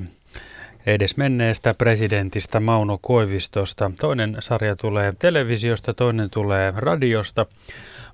edesmenneestä 0.85 1.73
presidentistä 1.73 2.59
Mauno 2.59 2.97
Koivistosta. 3.01 3.91
Toinen 4.01 4.37
sarja 4.39 4.75
tulee 4.75 5.13
televisiosta, 5.19 5.93
toinen 5.93 6.29
tulee 6.29 6.73
radiosta. 6.75 7.45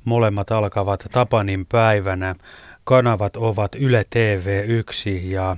Molemmat 0.05 0.51
alkavat 0.51 1.05
Tapanin 1.11 1.65
päivänä. 1.65 2.35
Kanavat 2.83 3.37
ovat 3.37 3.75
Yle 3.75 4.05
TV 4.09 4.63
1 4.67 5.31
ja 5.31 5.55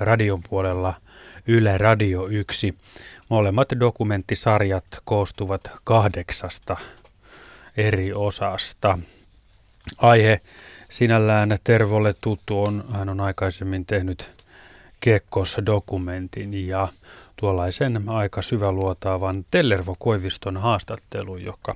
radion 0.00 0.42
puolella 0.50 0.94
Yle 1.46 1.78
Radio 1.78 2.26
1. 2.26 2.74
Molemmat 3.30 3.68
dokumenttisarjat 3.80 4.84
koostuvat 5.04 5.60
kahdeksasta 5.84 6.76
eri 7.76 8.12
osasta. 8.12 8.98
Aihe 9.98 10.40
sinällään 10.88 11.58
Tervolle 11.64 12.14
tuttu 12.20 12.62
on, 12.62 12.84
hän 12.92 13.08
on 13.08 13.20
aikaisemmin 13.20 13.86
tehnyt 13.86 14.30
Kekkos-dokumentin 15.00 16.54
ja 16.68 16.88
tuollaisen 17.36 18.08
aika 18.08 18.42
syväluotaavan 18.42 19.44
Tellervo 19.50 19.96
Koiviston 19.98 20.56
haastattelun, 20.56 21.44
joka, 21.44 21.74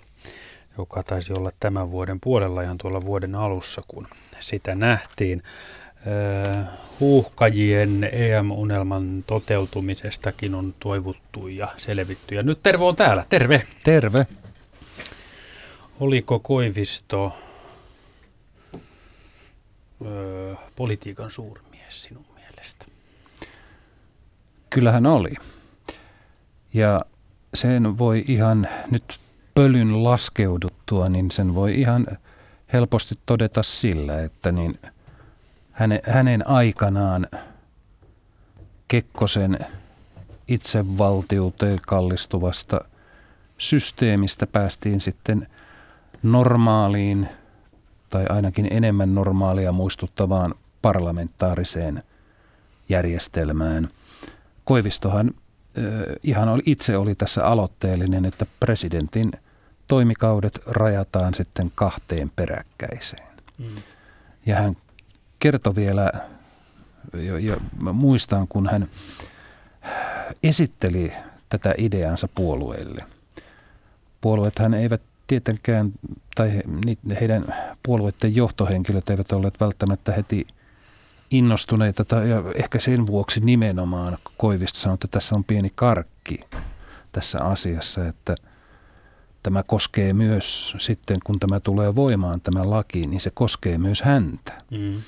joka 0.78 1.02
taisi 1.02 1.32
olla 1.32 1.52
tämän 1.61 1.90
vuoden 1.90 2.20
puolella 2.20 2.62
ihan 2.62 2.78
tuolla 2.78 3.04
vuoden 3.04 3.34
alussa, 3.34 3.82
kun 3.88 4.08
sitä 4.40 4.75
nähtiin. 4.75 5.42
Uh, 6.06 6.64
huuhkajien 7.00 8.08
EM-unelman 8.12 9.25
toteutumisestakin 9.26 10.54
on 10.54 10.75
toivuttu 10.80 11.49
ja 11.49 11.68
selvitty. 11.76 12.34
Ja 12.34 12.42
nyt 12.42 12.62
Tervo 12.62 12.88
on 12.88 12.96
täällä. 12.96 13.26
Terve. 13.28 13.62
Terve. 13.84 14.26
Oliko 16.00 16.38
Koivisto 16.38 17.32
ö, 20.06 20.56
politiikan 20.76 21.30
suurmies 21.30 22.02
sinun 22.02 22.25
mielestä? 22.34 22.87
Kyllähän 24.70 25.06
oli. 25.06 25.34
Ja 26.75 27.00
sen 27.54 27.99
voi 27.99 28.25
ihan 28.28 28.68
nyt 28.90 29.18
pölyn 29.54 30.04
laskeuduttua, 30.04 31.08
niin 31.08 31.30
sen 31.30 31.54
voi 31.54 31.80
ihan 31.80 32.06
helposti 32.73 33.14
todeta 33.26 33.62
sillä, 33.62 34.23
että 34.23 34.52
niin 34.52 34.78
hänen, 35.75 36.00
hänen 36.04 36.49
aikanaan 36.49 37.26
Kekkosen 38.88 39.59
itsevaltiuteen 40.49 41.78
kallistuvasta 41.87 42.81
systeemistä 43.59 44.47
päästiin 44.47 45.00
sitten 45.00 45.49
normaaliin 46.23 47.28
tai 48.11 48.26
ainakin 48.28 48.69
enemmän 48.71 49.14
normaalia 49.14 49.73
muistuttavaan 49.73 50.54
parlamentaariseen 50.83 52.02
järjestelmään. 52.88 53.88
Koivistohan 54.64 55.31
ihan 56.23 56.49
oli, 56.49 56.62
itse 56.66 56.97
oli 56.97 57.14
tässä 57.14 57.45
aloitteellinen, 57.45 58.25
että 58.25 58.47
presidentin 58.61 59.33
toimikaudet 59.88 60.61
rajataan 60.66 61.35
sitten 61.35 61.73
kahteen 61.75 62.31
peräkkäiseen. 62.37 63.28
Mm. 63.59 63.66
Ja 64.47 64.57
hän 64.57 64.76
kertoi 65.44 65.74
vielä, 65.74 66.12
ja, 67.12 67.38
ja 67.38 67.56
mä 67.80 67.92
muistan 67.92 68.48
kun 68.48 68.68
hän 68.68 68.88
esitteli 70.42 71.12
tätä 71.48 71.74
ideansa 71.78 72.28
puolueelle. 72.34 73.04
Puolueethan 74.20 74.74
eivät 74.74 75.02
tietenkään, 75.26 75.92
tai 76.34 76.62
heidän 77.20 77.54
puolueiden 77.82 78.36
johtohenkilöt 78.36 79.10
eivät 79.10 79.32
olleet 79.32 79.60
välttämättä 79.60 80.12
heti 80.12 80.46
innostuneita, 81.30 82.04
tai, 82.04 82.24
ehkä 82.54 82.78
sen 82.78 83.06
vuoksi 83.06 83.40
nimenomaan 83.40 84.18
Koivisto 84.36 84.78
sanoi, 84.78 84.94
että 84.94 85.08
tässä 85.08 85.34
on 85.34 85.44
pieni 85.44 85.72
karkki 85.74 86.40
tässä 87.12 87.44
asiassa, 87.44 88.06
että 88.06 88.34
tämä 89.42 89.62
koskee 89.62 90.12
myös 90.12 90.76
sitten, 90.78 91.16
kun 91.24 91.40
tämä 91.40 91.60
tulee 91.60 91.94
voimaan, 91.94 92.40
tämä 92.40 92.70
laki, 92.70 93.06
niin 93.06 93.20
se 93.20 93.30
koskee 93.34 93.78
myös 93.78 94.02
häntä. 94.02 94.52
Mm. 94.70 95.02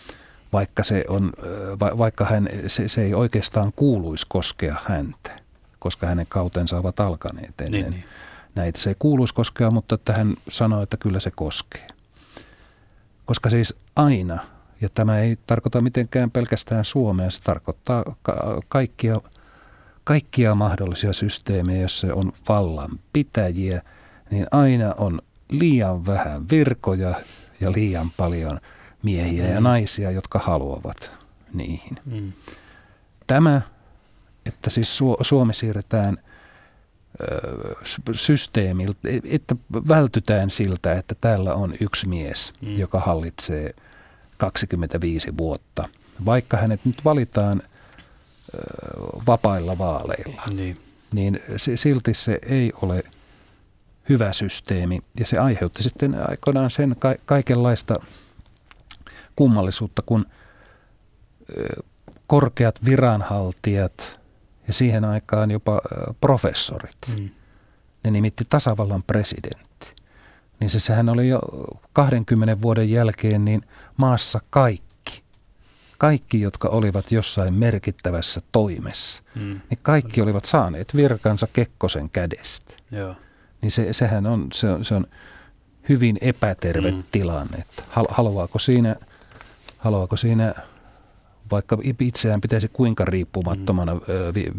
Vaikka, 0.56 0.82
se, 0.82 1.04
on, 1.08 1.32
va, 1.80 1.98
vaikka 1.98 2.24
hän, 2.24 2.48
se, 2.66 2.88
se 2.88 3.02
ei 3.02 3.14
oikeastaan 3.14 3.72
kuuluisi 3.76 4.26
koskea 4.28 4.76
häntä, 4.84 5.30
koska 5.78 6.06
hänen 6.06 6.26
kautensa 6.28 6.78
ovat 6.78 7.00
alkaneet 7.00 7.60
ennen. 7.60 7.80
Niin, 7.80 7.90
niin 7.90 8.04
näitä 8.54 8.80
se 8.80 8.90
ei 8.90 8.96
kuuluisi 8.98 9.34
koskea, 9.34 9.70
mutta 9.70 9.94
että 9.94 10.12
hän 10.12 10.36
sanoi, 10.50 10.82
että 10.82 10.96
kyllä 10.96 11.20
se 11.20 11.30
koskee. 11.30 11.86
Koska 13.26 13.50
siis 13.50 13.74
aina, 13.96 14.38
ja 14.80 14.88
tämä 14.88 15.18
ei 15.18 15.38
tarkoita 15.46 15.80
mitenkään 15.80 16.30
pelkästään 16.30 16.84
Suomea, 16.84 17.30
se 17.30 17.42
tarkoittaa 17.42 18.16
ka- 18.22 18.60
kaikkia, 18.68 19.20
kaikkia 20.04 20.54
mahdollisia 20.54 21.12
systeemejä, 21.12 21.80
joissa 21.80 22.14
on 22.14 22.32
vallan 22.48 22.90
pitäjiä, 23.12 23.82
niin 24.30 24.46
aina 24.50 24.94
on 24.98 25.20
liian 25.48 26.06
vähän 26.06 26.48
virkoja 26.50 27.14
ja 27.60 27.72
liian 27.72 28.10
paljon 28.16 28.60
miehiä 29.02 29.44
mm. 29.44 29.52
ja 29.52 29.60
naisia, 29.60 30.10
jotka 30.10 30.38
haluavat 30.38 31.10
niihin. 31.52 31.96
Mm. 32.04 32.32
Tämä, 33.26 33.60
että 34.46 34.70
siis 34.70 34.98
Suomi 35.22 35.54
siirretään– 35.54 36.18
systeemiltä, 38.12 38.98
että 39.24 39.56
vältytään 39.88 40.50
siltä, 40.50 40.92
että 40.92 41.14
täällä 41.20 41.54
on 41.54 41.74
yksi 41.80 42.08
mies, 42.08 42.52
mm. 42.60 42.76
joka 42.78 43.00
hallitsee 43.00 43.74
25 44.36 45.36
vuotta, 45.38 45.88
vaikka 46.24 46.56
hänet 46.56 46.80
nyt 46.84 47.04
valitaan 47.04 47.62
vapailla 49.26 49.78
vaaleilla, 49.78 50.42
niin, 50.54 50.76
niin 51.12 51.40
silti 51.74 52.14
se 52.14 52.38
ei 52.48 52.72
ole 52.82 53.04
hyvä 54.08 54.32
systeemi 54.32 55.00
ja 55.20 55.26
se 55.26 55.38
aiheutti 55.38 55.82
sitten 55.82 56.30
aikoinaan 56.30 56.70
sen 56.70 56.96
ka- 56.98 57.14
kaikenlaista 57.26 57.98
kummallisuutta, 59.36 60.02
kun 60.02 60.26
korkeat 62.26 62.84
viranhaltijat– 62.84 63.92
ja 64.66 64.72
siihen 64.72 65.04
aikaan 65.04 65.50
jopa 65.50 65.80
professorit. 66.20 66.98
Mm. 67.16 67.30
Ne 68.04 68.10
nimitti 68.10 68.44
tasavallan 68.48 69.02
presidentti. 69.02 69.86
Niin 70.60 70.70
se 70.70 70.78
sehän 70.78 71.08
oli 71.08 71.28
jo 71.28 71.40
20 71.92 72.62
vuoden 72.62 72.90
jälkeen 72.90 73.44
niin 73.44 73.62
maassa 73.96 74.40
kaikki. 74.50 74.86
Kaikki, 75.98 76.40
jotka 76.40 76.68
olivat 76.68 77.12
jossain 77.12 77.54
merkittävässä 77.54 78.40
toimessa, 78.52 79.22
mm. 79.34 79.60
niin 79.70 79.78
kaikki 79.82 80.20
olivat 80.20 80.44
saaneet 80.44 80.96
virkansa 80.96 81.48
Kekkosen 81.52 82.10
kädestä. 82.10 82.74
Joo. 82.90 83.14
Niin 83.62 83.70
se, 83.70 83.92
sehän 83.92 84.26
on, 84.26 84.48
se 84.52 84.68
on, 84.68 84.84
se 84.84 84.94
on 84.94 85.06
hyvin 85.88 86.18
epäterve 86.20 86.90
mm. 86.90 87.04
tilanne. 87.10 87.58
Että 87.58 87.82
haluaako 88.08 88.58
siinä, 88.58 88.96
haluaako 89.78 90.16
siinä 90.16 90.54
vaikka 91.50 91.78
itseään 92.00 92.40
pitäisi 92.40 92.68
kuinka 92.68 93.04
riippumattomana 93.04 93.94
mm. 93.94 94.00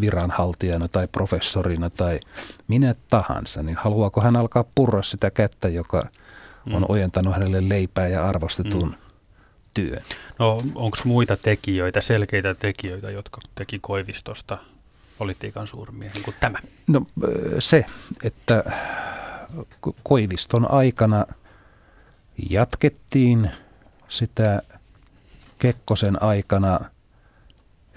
viranhaltijana 0.02 0.88
tai 0.88 1.08
professorina 1.08 1.90
tai 1.90 2.20
minä 2.68 2.96
tahansa, 3.10 3.64
niin 3.64 3.78
haluaako 3.78 4.22
hän 4.22 4.36
alkaa 4.36 4.66
purra 4.76 5.02
sitä 5.02 5.32
kättä, 5.32 5.70
joka 5.70 6.08
on 6.74 6.82
mm. 6.82 6.86
ojentanut 6.90 7.34
hänelle 7.34 7.70
leipää 7.70 8.08
ja 8.08 8.30
arvostetun 8.30 8.90
mm. 8.90 8.96
työn? 9.74 10.02
No 10.40 10.64
onko 10.76 10.98
muita 11.04 11.38
tekijöitä, 11.38 12.02
selkeitä 12.02 12.54
tekijöitä, 12.54 13.12
jotka 13.12 13.42
teki 13.56 13.80
Koivistosta 13.80 14.58
politiikan 15.18 15.68
suurmiehen 15.68 16.24
kuin 16.24 16.36
tämä? 16.40 16.60
No 16.88 17.02
se, 17.60 17.86
että 18.24 18.64
Koiviston 20.04 20.72
aikana 20.72 21.26
jatkettiin 22.50 23.52
sitä 24.10 24.62
Kekkosen 25.58 26.24
aikana 26.24 26.80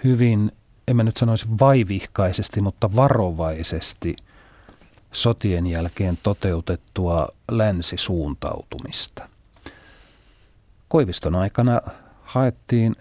hyvin, 0.04 0.52
en 0.88 0.96
mä 0.96 1.02
nyt 1.02 1.16
sanoisi 1.16 1.46
vaivihkaisesti, 1.60 2.60
mutta 2.60 2.96
varovaisesti 2.96 4.16
sotien 5.12 5.66
jälkeen 5.66 6.18
toteutettua 6.22 7.28
länsisuuntautumista. 7.50 9.28
Koiviston 10.88 11.34
aikana 11.34 11.80
haettiin 12.22 12.96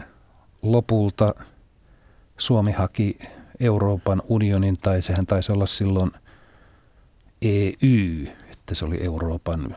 lopulta, 0.61 1.35
Suomi 2.37 2.71
haki 2.71 3.19
Euroopan 3.59 4.21
unionin, 4.27 4.77
tai 4.77 5.01
sehän 5.01 5.25
taisi 5.25 5.51
olla 5.51 5.65
silloin 5.65 6.11
EU, 7.41 8.27
että 8.51 8.75
se 8.75 8.85
oli 8.85 9.03
Euroopan 9.03 9.75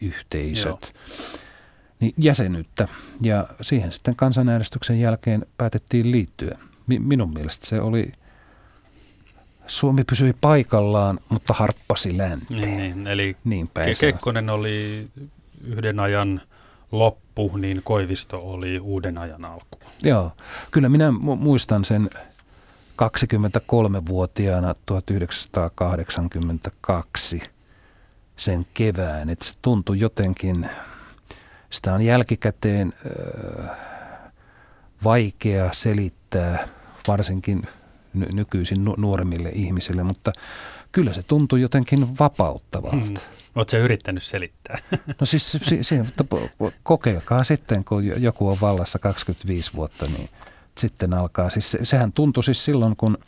yhteisöt. 0.00 0.94
Joo 0.94 1.51
niin 2.02 2.14
jäsenyyttä. 2.18 2.88
Ja 3.20 3.46
siihen 3.60 3.92
sitten 3.92 4.16
kansanäänestyksen 4.16 5.00
jälkeen 5.00 5.46
päätettiin 5.58 6.10
liittyä. 6.10 6.58
Minun 6.86 7.34
mielestä 7.34 7.66
se 7.66 7.80
oli, 7.80 8.12
Suomi 9.66 10.04
pysyi 10.04 10.34
paikallaan, 10.40 11.20
mutta 11.28 11.54
harppasi 11.54 12.18
länteen. 12.18 12.60
Niin, 12.60 12.76
niin 12.76 13.06
eli 13.06 13.36
niin 13.44 13.70
Kekkonen 14.00 14.50
oli 14.50 15.08
yhden 15.64 16.00
ajan 16.00 16.40
loppu, 16.92 17.56
niin 17.56 17.80
Koivisto 17.84 18.50
oli 18.50 18.78
uuden 18.78 19.18
ajan 19.18 19.44
alku. 19.44 19.78
Joo, 20.02 20.32
kyllä 20.70 20.88
minä 20.88 21.10
muistan 21.20 21.84
sen 21.84 22.10
23-vuotiaana 23.02 24.74
1982 24.86 27.42
sen 28.36 28.66
kevään, 28.74 29.30
että 29.30 29.44
se 29.44 29.54
tuntui 29.62 30.00
jotenkin– 30.00 30.70
sitä 31.72 31.94
on 31.94 32.02
jälkikäteen 32.02 32.92
vaikea 35.04 35.70
selittää, 35.72 36.68
varsinkin 37.08 37.62
nykyisin 38.14 38.84
nuoremmille 38.96 39.48
ihmisille, 39.48 40.02
mutta 40.02 40.32
kyllä 40.92 41.12
se 41.12 41.22
tuntuu 41.22 41.58
jotenkin 41.58 42.18
vapauttavalta. 42.18 42.96
Hmm. 42.96 43.14
Oletko 43.54 43.76
yrittänyt 43.76 44.22
selittää? 44.22 44.78
No 45.20 45.26
siis 45.26 45.52
se, 45.52 45.82
se, 45.82 46.02
mutta 46.02 46.24
kokeilkaa 46.82 47.44
sitten, 47.44 47.84
kun 47.84 48.22
joku 48.22 48.48
on 48.48 48.60
vallassa 48.60 48.98
25 48.98 49.74
vuotta, 49.74 50.06
niin 50.06 50.28
sitten 50.78 51.14
alkaa. 51.14 51.50
Siis 51.50 51.70
se, 51.70 51.78
sehän 51.82 52.12
tuntui 52.12 52.44
siis 52.44 52.64
silloin, 52.64 52.96
kun 52.96 53.18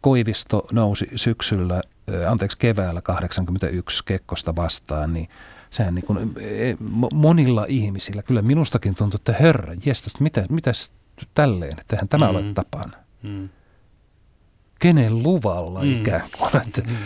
Koivisto 0.00 0.66
nousi 0.72 1.08
syksyllä, 1.16 1.82
anteeksi 2.28 2.58
keväällä 2.58 3.02
81 3.02 4.04
Kekkosta 4.04 4.56
vastaan, 4.56 5.12
niin 5.12 5.28
sehän 5.72 5.94
niin 5.94 6.04
kuin, 6.04 6.34
e, 6.40 6.76
monilla 7.14 7.66
ihmisillä, 7.68 8.22
kyllä 8.22 8.42
minustakin 8.42 8.94
tuntui, 8.94 9.18
että 9.18 9.32
herra, 9.40 9.74
jestas, 9.84 10.20
mitä, 10.20 10.46
mitäs 10.50 10.92
tälleen, 11.34 11.78
että 11.80 11.96
eihän 11.96 12.08
tämä 12.08 12.28
mm. 12.28 12.36
ole 12.36 12.52
tapana. 12.54 12.96
Mm. 13.22 13.48
Kenen 14.78 15.22
luvalla 15.22 15.82
mm. 15.82 16.00
ikään 16.00 16.22
kuin. 16.38 16.62
Että, 16.66 16.80
mm. 16.80 16.96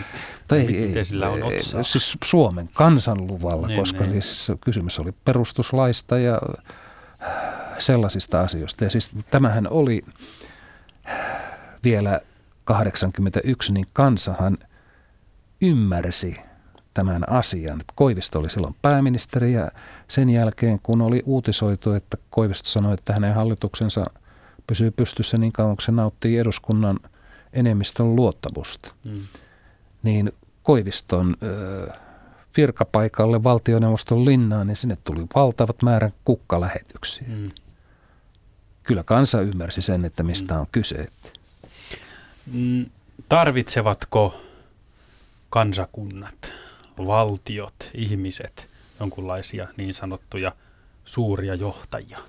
tai 0.47 0.59
ei, 0.59 0.97
ei, 0.97 1.05
sillä 1.05 1.29
on 1.29 1.43
otsaa? 1.43 1.83
Siis 1.83 2.17
Suomen 2.23 2.69
kansan 2.73 3.27
luvalla, 3.27 3.67
niin, 3.67 3.79
koska 3.79 4.03
niin. 4.03 4.23
Siis 4.23 4.51
kysymys 4.61 4.99
oli 4.99 5.11
perustuslaista 5.11 6.17
ja 6.17 6.41
sellaisista 7.77 8.41
asioista. 8.41 8.83
Ja 8.83 8.89
siis 8.89 9.11
tämähän 9.31 9.67
oli 9.69 10.01
vielä 11.83 12.21
81, 12.63 13.73
niin 13.73 13.85
kansahan 13.93 14.57
ymmärsi 15.61 16.39
tämän 16.97 17.29
asian. 17.29 17.81
Koivisto 17.95 18.39
oli 18.39 18.49
silloin 18.49 18.75
pääministeri 18.81 19.53
ja 19.53 19.71
sen 20.07 20.29
jälkeen 20.29 20.79
kun 20.83 21.01
oli 21.01 21.23
uutisoitu, 21.25 21.91
että 21.91 22.17
Koivisto 22.29 22.69
sanoi, 22.69 22.93
että 22.93 23.13
hänen 23.13 23.35
hallituksensa 23.35 24.05
pysyy 24.67 24.91
pystyssä 24.91 25.37
niin 25.37 25.51
kauan, 25.51 25.75
kun 25.75 25.85
se 25.85 25.91
nauttii 25.91 26.37
eduskunnan 26.37 26.99
enemmistön 27.53 28.15
luottamusta, 28.15 28.93
mm. 29.05 29.21
niin 30.03 30.31
Koiviston 30.63 31.35
ö, 31.43 31.93
virkapaikalle 32.57 33.43
valtioneuvoston 33.43 34.25
linnaan, 34.25 34.67
niin 34.67 34.75
sinne 34.75 34.97
tuli 35.03 35.25
valtavat 35.35 35.81
määrän 35.81 36.13
kukkalähetyksiä. 36.25 37.27
Mm. 37.27 37.51
Kyllä 38.83 39.03
kansa 39.03 39.41
ymmärsi 39.41 39.81
sen, 39.81 40.05
että 40.05 40.23
mistä 40.23 40.53
mm. 40.53 40.59
on 40.59 40.67
kyse. 40.71 41.07
Mm, 42.53 42.85
tarvitsevatko 43.29 44.41
kansakunnat, 45.49 46.53
valtiot, 46.97 47.89
ihmiset 47.93 48.69
jonkunlaisia 48.99 49.67
niin 49.77 49.93
sanottuja 49.93 50.55
suuria 51.05 51.55
johtajia? 51.55 52.19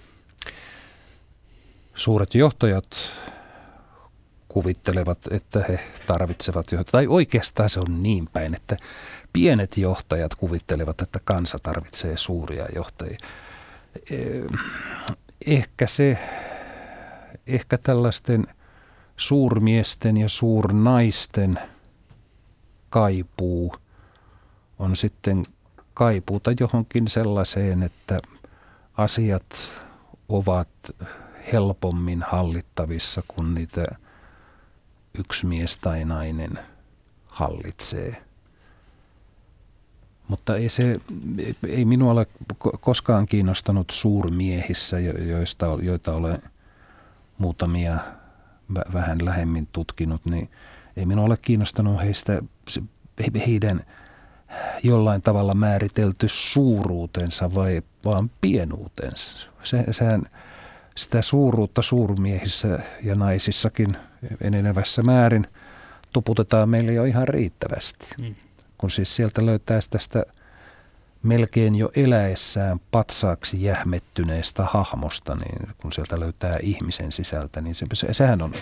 Suuret 1.94 2.34
johtajat 2.34 2.96
kuvittelevat, 4.48 5.18
että 5.30 5.64
he 5.68 5.80
tarvitsevat 6.06 6.72
johtajia. 6.72 6.92
Tai 6.92 7.06
oikeastaan 7.06 7.70
se 7.70 7.80
on 7.80 8.02
niin 8.02 8.28
päin, 8.32 8.54
että 8.54 8.76
pienet 9.32 9.76
johtajat 9.76 10.34
kuvittelevat, 10.34 11.02
että 11.02 11.20
kansa 11.24 11.58
tarvitsee 11.62 12.16
suuria 12.16 12.66
johtajia. 12.74 13.18
Eh, 14.10 14.44
ehkä 15.46 15.86
se, 15.86 16.18
ehkä 17.46 17.78
tällaisten 17.78 18.46
suurmiesten 19.16 20.16
ja 20.16 20.28
suurnaisten 20.28 21.54
kaipuu 22.90 23.74
on 24.78 24.96
sitten 24.96 25.44
kaipuuta 25.94 26.50
johonkin 26.60 27.08
sellaiseen, 27.08 27.82
että 27.82 28.20
asiat 28.96 29.72
ovat 30.28 30.68
helpommin 31.52 32.22
hallittavissa, 32.22 33.22
kun 33.28 33.54
niitä 33.54 33.84
yksi 35.18 35.46
mies 35.46 35.76
tai 35.76 36.04
nainen 36.04 36.58
hallitsee. 37.26 38.22
Mutta 40.28 40.56
ei, 40.56 40.68
se, 40.68 41.00
ei 41.68 41.84
minua 41.84 42.12
ole 42.12 42.26
koskaan 42.80 43.26
kiinnostanut 43.26 43.90
suurmiehissä, 43.90 44.98
joista, 45.00 45.66
joita 45.82 46.14
olen 46.14 46.42
muutamia 47.38 47.98
vähän 48.92 49.24
lähemmin 49.24 49.68
tutkinut, 49.72 50.24
niin 50.24 50.50
ei 50.96 51.06
minua 51.06 51.24
ole 51.24 51.36
kiinnostanut 51.42 52.00
heistä 52.02 52.42
heidän 53.46 53.84
jollain 54.82 55.22
tavalla 55.22 55.54
määritelty 55.54 56.26
suuruutensa 56.28 57.54
vai 57.54 57.82
vaan 58.04 58.30
pienuutensa. 58.40 59.48
Se, 59.62 59.84
sehän, 59.90 60.22
sitä 60.96 61.22
suuruutta 61.22 61.82
suurmiehissä 61.82 62.78
ja 63.02 63.14
naisissakin 63.14 63.88
enenevässä 64.40 65.02
määrin 65.02 65.46
tuputetaan 66.12 66.68
meille 66.68 66.92
jo 66.92 67.04
ihan 67.04 67.28
riittävästi. 67.28 68.06
Mm 68.20 68.34
kun 68.78 68.90
siis 68.90 69.16
sieltä 69.16 69.46
löytää 69.46 69.80
tästä 69.90 70.22
melkein 71.22 71.74
jo 71.74 71.90
eläessään 71.96 72.80
patsaaksi 72.90 73.62
jähmettyneestä 73.62 74.64
hahmosta, 74.64 75.34
niin 75.34 75.68
kun 75.82 75.92
sieltä 75.92 76.20
löytää 76.20 76.56
ihmisen 76.62 77.12
sisältä, 77.12 77.60
niin 77.60 77.74
se, 77.74 77.86
sehän, 78.12 78.42
on, 78.42 78.52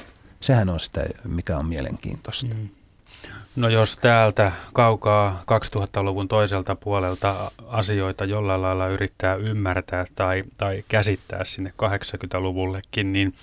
sehän 0.41 0.69
on 0.69 0.81
sitä, 0.81 1.05
mikä 1.25 1.57
on 1.57 1.67
mielenkiintoista. 1.67 2.55
Mm. 2.55 2.69
No 3.57 3.69
jos 3.69 3.97
täältä 3.97 4.53
kaukaa 4.73 5.43
2000-luvun 5.77 6.29
toiselta 6.29 6.77
puolelta 6.77 7.51
asioita 7.67 8.25
jollain 8.25 8.63
lailla 8.63 8.89
yrittää 8.89 9.35
ymmärtää 9.35 10.05
tai, 10.15 10.45
tai 10.59 10.85
käsittää 10.89 11.45
sinne 11.45 11.73
80-luvullekin, 11.83 13.13
niin 13.13 13.35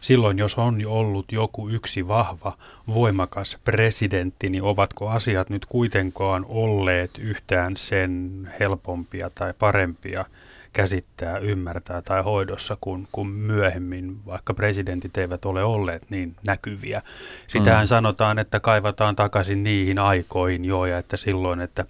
silloin 0.00 0.38
jos 0.38 0.58
on 0.58 0.82
ollut 0.86 1.32
joku 1.32 1.68
yksi 1.68 2.08
vahva, 2.08 2.52
voimakas 2.94 3.58
presidentti, 3.64 4.48
niin 4.48 4.62
ovatko 4.62 5.08
asiat 5.08 5.50
nyt 5.50 5.66
kuitenkaan 5.66 6.46
olleet 6.48 7.10
yhtään 7.18 7.76
sen 7.76 8.40
helpompia 8.60 9.30
tai 9.34 9.54
parempia– 9.58 10.24
käsittää, 10.78 11.38
ymmärtää 11.38 12.02
tai 12.02 12.22
hoidossa, 12.22 12.76
kun, 12.80 13.08
kun 13.12 13.28
myöhemmin 13.28 14.16
vaikka 14.26 14.54
presidentit 14.54 15.16
eivät 15.16 15.44
ole 15.44 15.64
olleet 15.64 16.02
niin 16.10 16.36
näkyviä. 16.46 17.02
Sitähän 17.46 17.84
mm. 17.84 17.88
sanotaan, 17.88 18.38
että 18.38 18.60
kaivataan 18.60 19.16
takaisin 19.16 19.64
niihin 19.64 19.98
aikoihin 19.98 20.64
jo 20.64 20.84
ja 20.84 20.98
että 20.98 21.16
silloin, 21.16 21.60
että, 21.60 21.84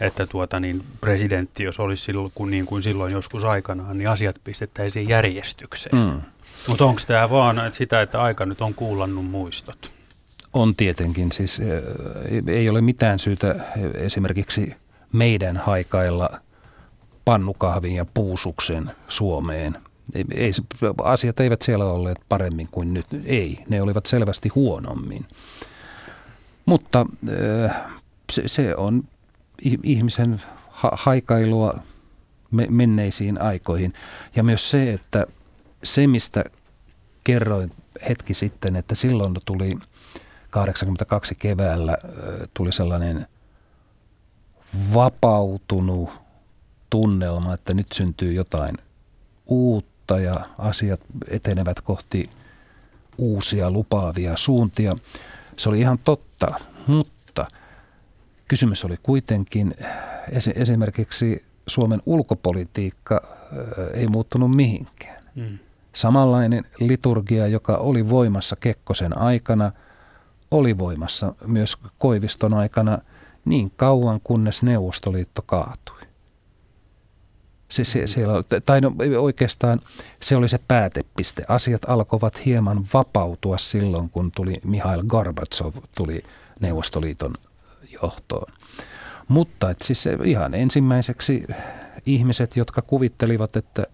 että 0.00 0.26
tuota, 0.26 0.60
niin 0.60 0.82
presidentti, 1.00 1.64
jos 1.64 1.80
olisi 1.80 2.04
silloin, 2.04 2.32
kun, 2.34 2.50
niin 2.50 2.66
kuin 2.66 2.82
silloin 2.82 3.12
joskus 3.12 3.44
aikanaan, 3.44 3.98
niin 3.98 4.08
asiat 4.08 4.36
pistettäisiin 4.44 5.08
järjestykseen. 5.08 5.96
Mm. 5.96 6.20
Mutta 6.68 6.84
onko 6.84 7.00
tämä 7.06 7.30
vaan 7.30 7.58
että 7.66 7.78
sitä, 7.78 8.02
että 8.02 8.22
aika 8.22 8.46
nyt 8.46 8.60
on 8.60 8.74
kuulannut 8.74 9.26
muistot? 9.26 9.90
On 10.52 10.76
tietenkin. 10.76 11.32
Siis 11.32 11.62
ei 12.46 12.68
ole 12.68 12.80
mitään 12.80 13.18
syytä 13.18 13.54
esimerkiksi 13.94 14.74
meidän 15.12 15.56
haikailla– 15.56 16.30
pannukahvin 17.26 17.94
ja 17.94 18.04
puusuksen 18.04 18.90
Suomeen. 19.08 19.78
Ei, 20.34 20.50
asiat 21.02 21.40
eivät 21.40 21.62
siellä 21.62 21.84
olleet 21.84 22.18
paremmin 22.28 22.68
kuin 22.70 22.94
nyt. 22.94 23.06
Ei, 23.24 23.64
ne 23.68 23.82
olivat 23.82 24.06
selvästi 24.06 24.48
huonommin. 24.48 25.26
Mutta 26.66 27.06
äh, 27.64 27.76
se, 28.32 28.42
se 28.46 28.76
on 28.76 29.04
ihmisen 29.82 30.42
ha- 30.68 30.96
haikailua 30.96 31.78
me- 32.50 32.66
menneisiin 32.70 33.42
aikoihin. 33.42 33.92
Ja 34.36 34.42
myös 34.42 34.70
se, 34.70 34.92
että 34.92 35.26
se 35.82 36.06
mistä 36.06 36.44
kerroin 37.24 37.72
hetki 38.08 38.34
sitten, 38.34 38.76
että 38.76 38.94
silloin 38.94 39.34
tuli 39.44 39.78
82 40.50 41.34
keväällä 41.34 41.92
äh, 41.92 42.48
tuli 42.54 42.72
sellainen 42.72 43.26
vapautunut 44.94 46.25
tunnelma, 46.96 47.54
että 47.54 47.74
nyt 47.74 47.86
syntyy 47.92 48.32
jotain 48.32 48.76
uutta 49.46 50.18
ja 50.18 50.40
asiat 50.58 51.00
etenevät 51.28 51.80
kohti 51.80 52.30
uusia 53.18 53.70
lupaavia 53.70 54.36
suuntia. 54.36 54.96
Se 55.56 55.68
oli 55.68 55.80
ihan 55.80 55.98
totta, 55.98 56.54
mutta 56.86 57.46
kysymys 58.48 58.84
oli 58.84 58.96
kuitenkin 59.02 59.74
esimerkiksi 60.54 61.44
Suomen 61.66 62.02
ulkopolitiikka 62.06 63.20
ei 63.94 64.06
muuttunut 64.06 64.56
mihinkään. 64.56 65.22
Mm. 65.34 65.58
Samanlainen 65.94 66.64
liturgia, 66.80 67.46
joka 67.46 67.76
oli 67.76 68.08
voimassa 68.08 68.56
Kekkosen 68.56 69.18
aikana, 69.18 69.72
oli 70.50 70.78
voimassa 70.78 71.34
myös 71.46 71.76
Koiviston 71.98 72.54
aikana 72.54 72.98
niin 73.44 73.72
kauan, 73.76 74.20
kunnes 74.24 74.62
Neuvostoliitto 74.62 75.42
kaatui. 75.42 75.95
Se, 77.68 77.84
se, 77.84 78.06
siellä, 78.06 78.32
tai 78.66 78.80
no, 78.80 78.92
oikeastaan 79.18 79.80
se 80.22 80.36
oli 80.36 80.48
se 80.48 80.58
päätepiste. 80.68 81.44
Asiat 81.48 81.82
alkoivat 81.88 82.44
hieman 82.44 82.86
vapautua 82.94 83.58
silloin, 83.58 84.10
kun 84.10 84.32
tuli 84.36 84.60
Mihail 84.64 85.02
Gorbatsov 85.02 85.74
tuli 85.96 86.22
Neuvostoliiton 86.60 87.34
johtoon. 88.02 88.52
Mutta 89.28 89.70
et 89.70 89.82
siis 89.82 90.04
ihan 90.24 90.54
ensimmäiseksi 90.54 91.46
ihmiset, 92.06 92.56
jotka 92.56 92.82
kuvittelivat, 92.82 93.56
että 93.56 93.86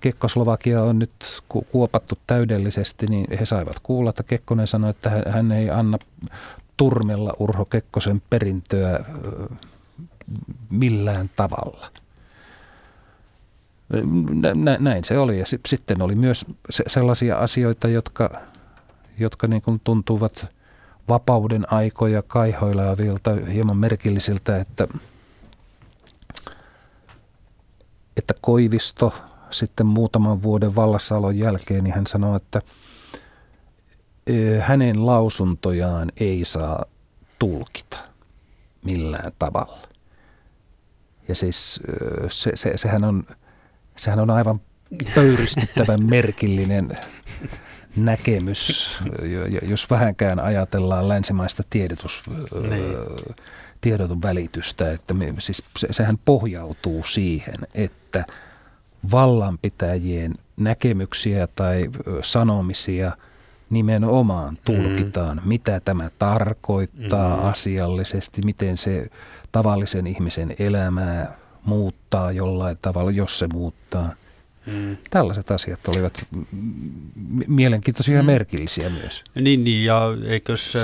Kekkoslovakia 0.00 0.82
on 0.82 0.98
nyt 0.98 1.42
kuopattu 1.72 2.18
täydellisesti, 2.26 3.06
niin 3.06 3.26
he 3.38 3.46
saivat 3.46 3.78
kuulla, 3.82 4.10
että 4.10 4.22
Kekkonen 4.22 4.66
sanoi, 4.66 4.90
että 4.90 5.10
hän 5.28 5.52
ei 5.52 5.70
anna 5.70 5.98
turmella 6.76 7.32
Urho 7.38 7.64
Kekkosen 7.64 8.22
perintöä 8.30 9.04
millään 10.70 11.30
tavalla– 11.36 11.90
Nä, 14.54 14.76
näin 14.80 15.04
se 15.04 15.18
oli. 15.18 15.38
Ja 15.38 15.44
sitten 15.66 16.02
oli 16.02 16.14
myös 16.14 16.46
sellaisia 16.70 17.38
asioita, 17.38 17.88
jotka, 17.88 18.30
jotka 19.18 19.46
niin 19.46 19.62
kuin 19.62 19.80
tuntuvat 19.84 20.46
vapauden 21.08 21.72
aikoja 21.72 22.22
kaihoilevilta, 22.22 23.30
hieman 23.52 23.76
merkillisiltä, 23.76 24.56
että, 24.56 24.88
että 28.16 28.34
Koivisto 28.40 29.12
sitten 29.50 29.86
muutaman 29.86 30.42
vuoden 30.42 30.76
vallassaolon 30.76 31.38
jälkeen, 31.38 31.84
niin 31.84 31.94
hän 31.94 32.06
sanoi, 32.06 32.36
että 32.36 32.62
e, 34.26 34.58
hänen 34.60 35.06
lausuntojaan 35.06 36.12
ei 36.16 36.44
saa 36.44 36.84
tulkita 37.38 37.98
millään 38.84 39.32
tavalla. 39.38 39.88
Ja 41.28 41.34
siis 41.34 41.80
se, 42.30 42.52
se, 42.54 42.72
sehän, 42.76 43.04
on, 43.04 43.24
sehän 44.00 44.18
on 44.18 44.30
aivan 44.30 44.60
pöyristyttävän 45.14 46.06
merkillinen 46.10 46.98
näkemys, 47.96 48.90
jos 49.62 49.90
vähänkään 49.90 50.40
ajatellaan 50.40 51.08
länsimaista 51.08 51.62
tiedotus, 51.70 52.22
niin. 52.70 52.84
tiedotun 53.80 54.22
välitystä. 54.22 54.92
Että 54.92 55.14
me, 55.14 55.34
siis 55.38 55.64
se, 55.76 55.88
sehän 55.90 56.18
pohjautuu 56.24 57.02
siihen, 57.02 57.56
että 57.74 58.24
vallanpitäjien 59.10 60.34
näkemyksiä 60.56 61.46
tai 61.46 61.90
sanomisia 62.22 63.12
nimenomaan 63.70 64.58
tulkitaan, 64.64 65.36
mm. 65.36 65.48
mitä 65.48 65.80
tämä 65.80 66.10
tarkoittaa 66.18 67.36
mm. 67.36 67.44
asiallisesti, 67.44 68.42
miten 68.44 68.76
se 68.76 69.06
tavallisen 69.52 70.06
ihmisen 70.06 70.54
elämää 70.58 71.39
muuttaa 71.64 72.32
jollain 72.32 72.78
tavalla, 72.82 73.10
jos 73.10 73.38
se 73.38 73.46
muuttaa. 73.46 74.14
Mm. 74.66 74.96
Tällaiset 75.10 75.50
asiat 75.50 75.88
olivat 75.88 76.26
mielenkiintoisia 77.46 78.16
ja 78.16 78.22
mm. 78.22 78.26
merkillisiä 78.26 78.90
myös. 78.90 79.24
Niin, 79.34 79.64
niin 79.64 79.84
ja 79.84 80.02
eikös 80.26 80.76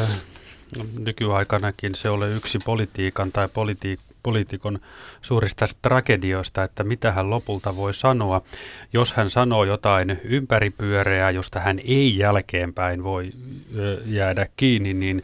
nykyaikanakin 0.99 1.95
se 1.95 2.11
ole 2.11 2.31
yksi 2.33 2.59
politiikan 2.65 3.33
tai 3.33 3.47
politi- 3.47 4.07
poliitikon 4.27 4.79
suurista 5.23 5.67
tragedioista, 5.83 6.63
että 6.63 6.85
mitä 6.85 7.13
hän 7.13 7.31
lopulta 7.31 7.77
voi 7.77 7.95
sanoa. 7.95 8.43
Jos 8.93 9.13
hän 9.13 9.31
sanoo 9.31 9.65
jotain 9.65 10.21
ympäripyöreää, 10.25 11.31
josta 11.31 11.61
hän 11.61 11.81
ei 11.85 12.19
jälkeenpäin 12.19 13.05
voi 13.05 13.33
jäädä 14.07 14.47
kiinni, 14.57 14.95
niin 14.95 15.23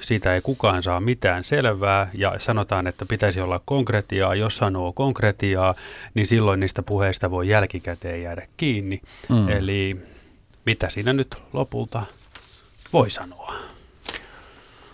siitä 0.00 0.34
ei 0.34 0.40
kukaan 0.40 0.82
saa 0.82 1.00
mitään 1.00 1.44
selvää 1.44 2.10
ja 2.14 2.34
sanotaan, 2.38 2.86
että 2.86 3.06
pitäisi 3.06 3.40
olla 3.40 3.60
konkretiaa. 3.64 4.34
Jos 4.34 4.56
sanoo 4.56 4.92
konkretiaa, 4.92 5.74
niin 6.14 6.26
silloin 6.26 6.60
niistä 6.60 6.82
puheista 6.82 7.30
voi 7.30 7.48
jälkikäteen 7.48 8.22
jäädä 8.22 8.46
kiinni. 8.56 9.00
Mm. 9.28 9.48
Eli 9.48 9.96
mitä 10.66 10.88
siinä 10.88 11.12
nyt 11.12 11.36
lopulta 11.52 12.02
voi 12.92 13.10
sanoa? 13.10 13.54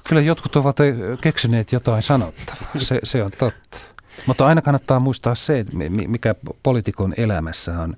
Kyllä 0.09 0.23
jotkut 0.23 0.57
ovat 0.57 0.77
keksineet 1.21 1.73
jotain 1.73 2.03
sanottavaa, 2.03 2.71
se, 2.79 3.01
se 3.05 3.23
on 3.23 3.31
totta. 3.39 3.79
Mutta 4.27 4.47
aina 4.47 4.63
kannattaa 4.63 5.01
muistaa 5.01 5.35
se, 5.35 5.65
mikä 5.89 6.35
poliitikon 6.63 7.15
elämässä 7.17 7.81
on 7.81 7.97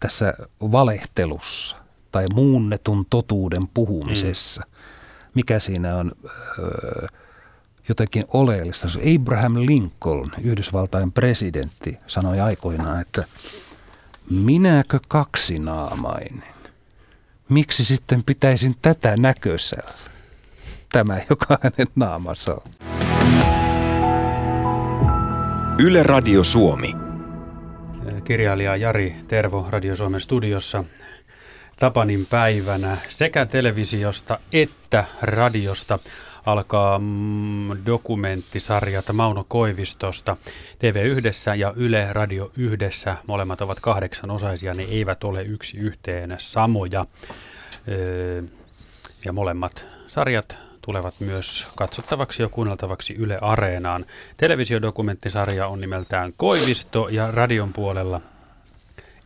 tässä 0.00 0.34
valehtelussa 0.60 1.76
tai 2.12 2.24
muunnetun 2.34 3.06
totuuden 3.10 3.62
puhumisessa. 3.74 4.62
Mikä 5.34 5.58
siinä 5.58 5.96
on 5.96 6.12
ö, 6.58 7.06
jotenkin 7.88 8.24
oleellista. 8.28 8.88
Abraham 9.14 9.54
Lincoln, 9.54 10.30
Yhdysvaltain 10.42 11.12
presidentti, 11.12 11.98
sanoi 12.06 12.40
aikoinaan, 12.40 13.00
että 13.00 13.24
minäkö 14.30 14.98
kaksinaamainen? 15.08 16.44
Miksi 17.48 17.84
sitten 17.84 18.22
pitäisin 18.24 18.74
tätä 18.82 19.14
näköisellä? 19.18 19.94
Tämä, 20.92 21.20
joka 21.30 21.58
hänen 21.62 21.86
naamansa 21.96 22.54
on. 22.54 22.72
Yle 25.78 26.02
Radio 26.02 26.44
Suomi. 26.44 26.96
Kirjailija 28.24 28.76
Jari 28.76 29.16
Tervo 29.28 29.66
Radio 29.70 29.96
Suomen 29.96 30.20
studiossa. 30.20 30.84
Tapanin 31.80 32.26
päivänä 32.30 32.96
sekä 33.08 33.46
televisiosta 33.46 34.38
että 34.52 35.04
radiosta 35.22 35.98
alkaa 36.46 36.98
mm, 36.98 37.70
dokumenttisarjat 37.86 39.04
Mauno 39.12 39.44
Koivistosta. 39.48 40.36
TV 40.78 41.02
yhdessä 41.04 41.54
ja 41.54 41.72
Yle 41.76 42.08
Radio 42.12 42.50
yhdessä. 42.56 43.16
Molemmat 43.26 43.60
ovat 43.60 43.80
kahdeksan 43.80 44.30
osaisia, 44.30 44.74
ne 44.74 44.82
eivät 44.82 45.24
ole 45.24 45.42
yksi 45.42 45.76
yhteen 45.76 46.36
samoja. 46.38 47.06
Ja 49.24 49.32
molemmat 49.32 49.84
sarjat 50.06 50.56
tulevat 50.82 51.14
myös 51.20 51.66
katsottavaksi 51.76 52.42
ja 52.42 52.48
kuunneltavaksi 52.48 53.14
Yle 53.14 53.38
Areenaan. 53.40 54.06
Televisiodokumenttisarja 54.36 55.66
on 55.66 55.80
nimeltään 55.80 56.32
Koivisto 56.36 57.08
ja 57.08 57.30
radion 57.30 57.72
puolella 57.72 58.20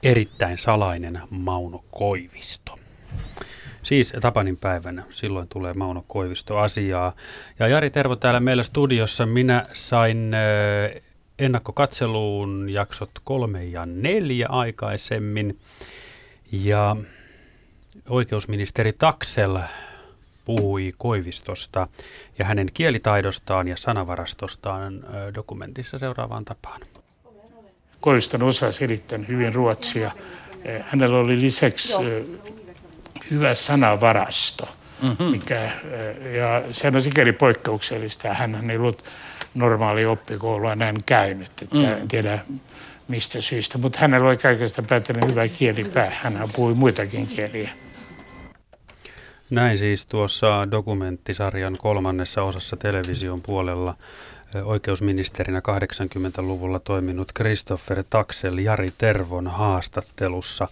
erittäin 0.04 0.58
salainen 0.58 1.20
Mauno 1.30 1.84
Koivisto. 1.90 2.78
Siis 3.82 4.12
Tapanin 4.20 4.56
päivänä, 4.56 5.04
silloin 5.10 5.48
tulee 5.48 5.74
Mauno 5.74 6.04
Koivisto 6.06 6.58
asiaa. 6.58 7.12
Ja 7.58 7.68
Jari 7.68 7.90
Tervo 7.90 8.16
täällä 8.16 8.40
meillä 8.40 8.62
studiossa. 8.62 9.26
Minä 9.26 9.66
sain 9.72 10.32
ennakkokatseluun 11.38 12.70
jaksot 12.70 13.10
kolme 13.24 13.64
ja 13.64 13.86
neljä 13.86 14.48
aikaisemmin. 14.48 15.58
Ja 16.52 16.96
oikeusministeri 18.08 18.92
Taksel 18.92 19.58
puhui 20.44 20.94
Koivistosta 20.98 21.88
ja 22.38 22.44
hänen 22.44 22.68
kielitaidostaan 22.74 23.68
ja 23.68 23.76
sanavarastostaan 23.76 25.04
dokumentissa 25.34 25.98
seuraavaan 25.98 26.44
tapaan. 26.44 26.80
Koiviston 28.04 28.42
osasi 28.42 28.84
erittäin 28.84 29.28
hyvin 29.28 29.54
ruotsia. 29.54 30.10
Hänellä 30.80 31.18
oli 31.18 31.40
lisäksi 31.40 31.94
hyvä 33.30 33.54
sanavarasto, 33.54 34.68
mm-hmm. 35.02 35.26
mikä, 35.26 35.72
ja 36.36 36.62
sehän 36.72 36.94
on 36.94 37.00
sikäli 37.00 37.32
poikkeuksellista. 37.32 38.34
Hän 38.34 38.70
ei 38.70 38.76
ollut 38.76 39.04
normaali 39.54 40.06
oppikoulua 40.06 40.74
näin 40.74 40.96
käynyt, 41.06 41.62
että 41.62 41.76
mm. 41.76 41.84
en 41.84 42.08
tiedä 42.08 42.38
mistä 43.08 43.40
syystä, 43.40 43.78
mutta 43.78 43.98
hänellä 43.98 44.28
oli 44.28 44.36
kaikesta 44.36 44.82
päätellen 44.82 45.30
hyvä 45.30 45.48
kielipää. 45.48 46.12
Hän 46.22 46.48
puhui 46.56 46.74
muitakin 46.74 47.26
kieliä. 47.26 47.70
Näin 49.50 49.78
siis 49.78 50.06
tuossa 50.06 50.68
dokumenttisarjan 50.70 51.76
kolmannessa 51.78 52.42
osassa 52.42 52.76
television 52.76 53.42
puolella 53.42 53.94
oikeusministerinä 54.62 55.60
80-luvulla 55.60 56.78
toiminut 56.78 57.32
Christopher 57.36 58.04
Taxel 58.10 58.58
Jari 58.58 58.92
Tervon 58.98 59.46
haastattelussa. 59.46 60.68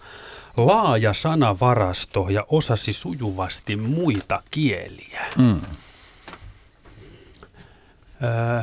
Laaja 0.57 1.13
sanavarasto 1.13 2.29
ja 2.29 2.45
osasi 2.47 2.93
sujuvasti 2.93 3.75
muita 3.75 4.43
kieliä. 4.51 5.21
Mm. 5.37 5.61
Öö, 8.23 8.61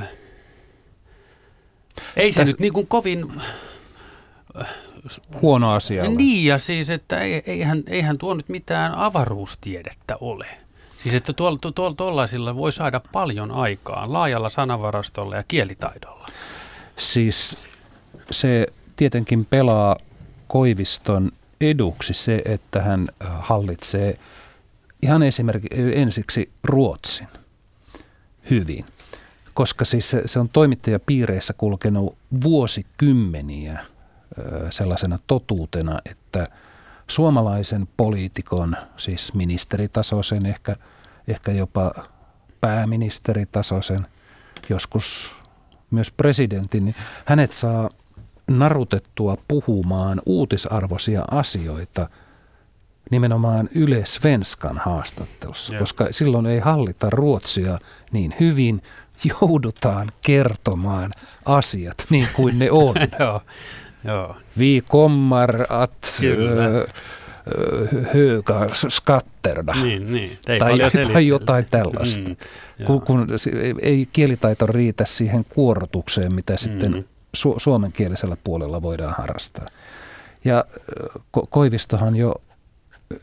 ei 2.16 2.32
se 2.32 2.40
Täs... 2.40 2.48
nyt 2.48 2.60
niin 2.60 2.72
kuin 2.72 2.86
kovin 2.86 3.40
huono 5.42 5.72
asia. 5.72 6.10
Niin, 6.10 6.46
ja 6.46 6.58
siis, 6.58 6.90
että 6.90 7.20
eihän, 7.46 7.82
eihän 7.86 8.18
tuo 8.18 8.34
nyt 8.34 8.48
mitään 8.48 8.94
avaruustiedettä 8.94 10.16
ole. 10.20 10.46
Siis, 11.02 11.14
että 11.14 11.32
tuollaisilla 11.32 11.72
tuolla, 11.72 12.26
tuolla, 12.28 12.56
voi 12.56 12.72
saada 12.72 13.00
paljon 13.12 13.50
aikaa 13.50 14.12
laajalla 14.12 14.48
sanavarastolla 14.48 15.36
ja 15.36 15.42
kielitaidolla. 15.48 16.28
Siis 16.96 17.56
se 18.30 18.66
tietenkin 18.96 19.44
pelaa 19.44 19.96
Koiviston 20.48 21.32
eduksi 21.60 22.14
se, 22.14 22.42
että 22.44 22.82
hän 22.82 23.08
hallitsee 23.20 24.18
ihan 25.02 25.22
esimerkiksi 25.22 25.98
ensiksi 25.98 26.50
Ruotsin 26.64 27.28
hyvin. 28.50 28.84
Koska 29.54 29.84
siis 29.84 30.10
se, 30.10 30.22
se 30.26 30.38
on 30.38 30.48
toimittajapiireissä 30.48 31.52
kulkenut 31.52 32.16
vuosikymmeniä 32.44 33.78
sellaisena 34.70 35.18
totuutena, 35.26 35.98
että 36.10 36.46
suomalaisen 37.08 37.88
poliitikon, 37.96 38.76
siis 38.96 39.34
ministeritasoisen, 39.34 40.46
ehkä, 40.46 40.76
ehkä 41.30 41.52
jopa 41.52 41.92
pääministeritasoisen, 42.60 43.98
joskus 44.68 45.32
myös 45.90 46.10
presidentin, 46.10 46.84
niin 46.84 46.94
hänet 47.24 47.52
saa 47.52 47.88
narutettua 48.50 49.36
puhumaan 49.48 50.22
uutisarvoisia 50.26 51.24
asioita 51.30 52.08
nimenomaan 53.10 53.68
Yle 53.74 54.04
Svenskan 54.04 54.78
haastattelussa, 54.78 55.72
Joo. 55.72 55.80
koska 55.80 56.06
silloin 56.10 56.46
ei 56.46 56.58
hallita 56.58 57.10
ruotsia 57.10 57.78
niin 58.12 58.34
hyvin, 58.40 58.82
joudutaan 59.24 60.12
kertomaan 60.22 61.10
asiat 61.44 62.06
niin 62.10 62.28
kuin 62.32 62.58
ne 62.58 62.70
on. 62.70 62.94
Joo, 63.18 63.42
joo. 64.04 64.36
Vi 64.58 64.82
kommer 64.88 65.66
att 65.68 66.16
Kyllä. 66.20 66.64
ö, 66.64 66.80
ö, 66.80 66.88
höga 68.12 68.68
skatterna. 68.88 69.82
Niin, 69.82 70.12
niin. 70.12 70.38
Ei 70.48 70.58
Tai, 70.58 70.78
tai 71.12 71.26
jotain 71.26 71.66
tällaista. 71.70 72.28
Mm, 72.30 72.36
kun, 72.86 72.94
joo. 72.96 73.00
kun 73.00 73.26
ei 73.82 74.08
kielitaito 74.12 74.66
riitä 74.66 75.04
siihen 75.04 75.44
kuorotukseen, 75.44 76.34
mitä 76.34 76.56
sitten 76.56 76.92
Mm. 76.92 77.04
su- 77.36 77.54
suomenkielisellä 77.58 78.36
puolella 78.44 78.82
voidaan 78.82 79.14
harrastaa. 79.18 79.66
Ja 80.44 80.64
Ko- 81.38 81.46
Koivistohan 81.50 82.16
jo 82.16 82.34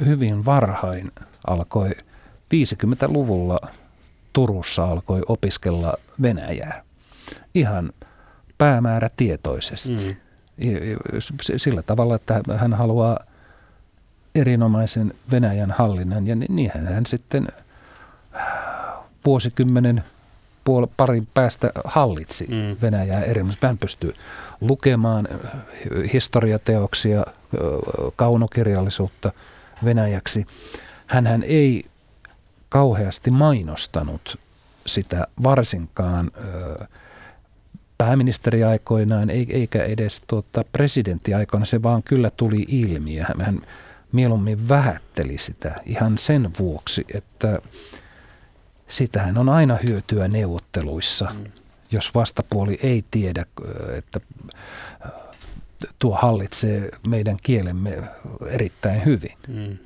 hyvin 0.06 0.46
varhain 0.46 1.12
alkoi, 1.48 1.92
50-luvulla 2.50 3.60
Turussa 4.34 4.84
alkoi 4.86 5.22
opiskella 5.28 5.94
Venäjää. 6.22 6.84
Ihan 7.56 7.94
päämäärätietoisesti. 8.58 9.94
Mm. 10.06 10.16
I- 10.68 10.92
i- 10.92 11.22
s- 11.22 11.52
Sillä 11.58 11.82
tavalla, 11.84 12.16
että 12.16 12.42
hän 12.58 12.74
haluaa 12.74 13.20
erinomaisen 14.38 15.14
Venäjän 15.32 15.72
hallinnan 15.72 16.28
ja 16.28 16.36
ni- 16.36 16.46
niinhän 16.50 16.88
hän 16.88 17.06
sitten 17.06 17.48
vuosikymmenen 19.26 20.04
puol- 20.70 20.88
parin 20.98 21.28
päästä 21.34 21.70
hallitsi 21.86 22.48
Mm. 22.50 22.78
Venäjää 22.82 23.22
erinomaisesti. 23.24 23.66
Hän 23.68 23.78
pystyy 23.78 24.14
lukemaan 24.62 25.28
ö, 25.32 26.08
historiateoksia, 26.14 27.20
ö, 27.20 27.32
kaunokirjallisuutta 28.16 29.32
Venäjäksi. 29.86 30.46
Hänhän 31.08 31.44
ei 31.44 31.86
kauheasti 32.70 33.32
mainostanut 33.32 34.40
sitä 34.86 35.28
varsinkaan 35.44 36.32
pääministeriaikoinaan 37.98 39.30
ei- 39.30 39.48
eikä 39.50 39.84
edes 39.84 40.24
tuota, 40.28 40.64
presidenttiaikoina, 40.72 41.66
se 41.66 41.84
vaan 41.84 42.04
kyllä 42.04 42.30
tuli 42.38 42.66
ilmi 42.68 43.16
ja 43.16 43.26
hän, 43.28 43.42
hän 43.46 43.62
mieluummin 44.12 44.70
vähätteli 44.70 45.38
sitä 45.38 45.76
ihan 45.86 46.18
sen 46.18 46.52
vuoksi, 46.60 47.06
että 47.14 47.60
sitähän 48.88 49.38
on 49.38 49.50
aina 49.50 49.78
hyötyä 49.88 50.28
neuvotteluissa, 50.28 51.28
mm. 51.34 51.52
jos 51.92 52.16
vastapuoli 52.16 52.80
ei 52.84 53.04
tiedä, 53.12 53.46
että 53.98 54.20
tuo 56.00 56.16
hallitsee 56.16 56.90
meidän 57.08 57.38
kielemme 57.44 57.98
erittäin 58.50 59.06
hyvin. 59.06 59.38
Mm. 59.48 59.78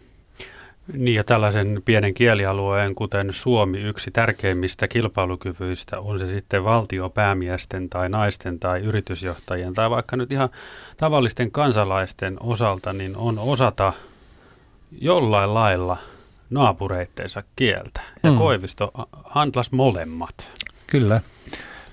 Niin 0.94 1.16
ja 1.16 1.24
tällaisen 1.24 1.82
pienen 1.86 2.14
kielialueen, 2.14 2.96
kuten 2.96 3.34
Suomi, 3.34 3.78
yksi 3.78 4.12
tärkeimmistä 4.12 4.88
kilpailukyvyistä, 4.88 6.00
on 6.00 6.20
se 6.20 6.28
sitten 6.28 6.64
valtiopäämiesten 6.64 7.90
tai 7.90 8.10
naisten 8.10 8.60
tai 8.60 8.80
yritysjohtajien 8.80 9.74
tai 9.74 9.90
vaikka 9.90 10.18
nyt 10.18 10.32
ihan 10.32 10.50
tavallisten 10.98 11.52
kansalaisten 11.52 12.38
osalta, 12.40 12.94
niin 12.94 13.16
on 13.16 13.40
osata 13.40 13.94
jollain 14.92 15.54
lailla 15.54 15.98
naapureitteensa 16.50 17.44
kieltä. 17.56 18.02
Ja 18.24 18.32
Mm. 18.32 18.38
Koivisto 18.38 18.92
handlas 19.24 19.72
molemmat. 19.72 20.36
Kyllä. 20.88 21.22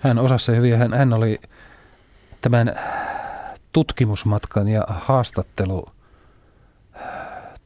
Hän 0.00 0.18
osasi 0.18 0.56
hyvin. 0.56 0.78
Hän, 0.78 0.92
hän 0.94 1.12
oli 1.12 1.40
tämän 2.40 2.80
tutkimusmatkan 3.72 4.68
ja 4.68 4.84
haastattelu 4.88 5.86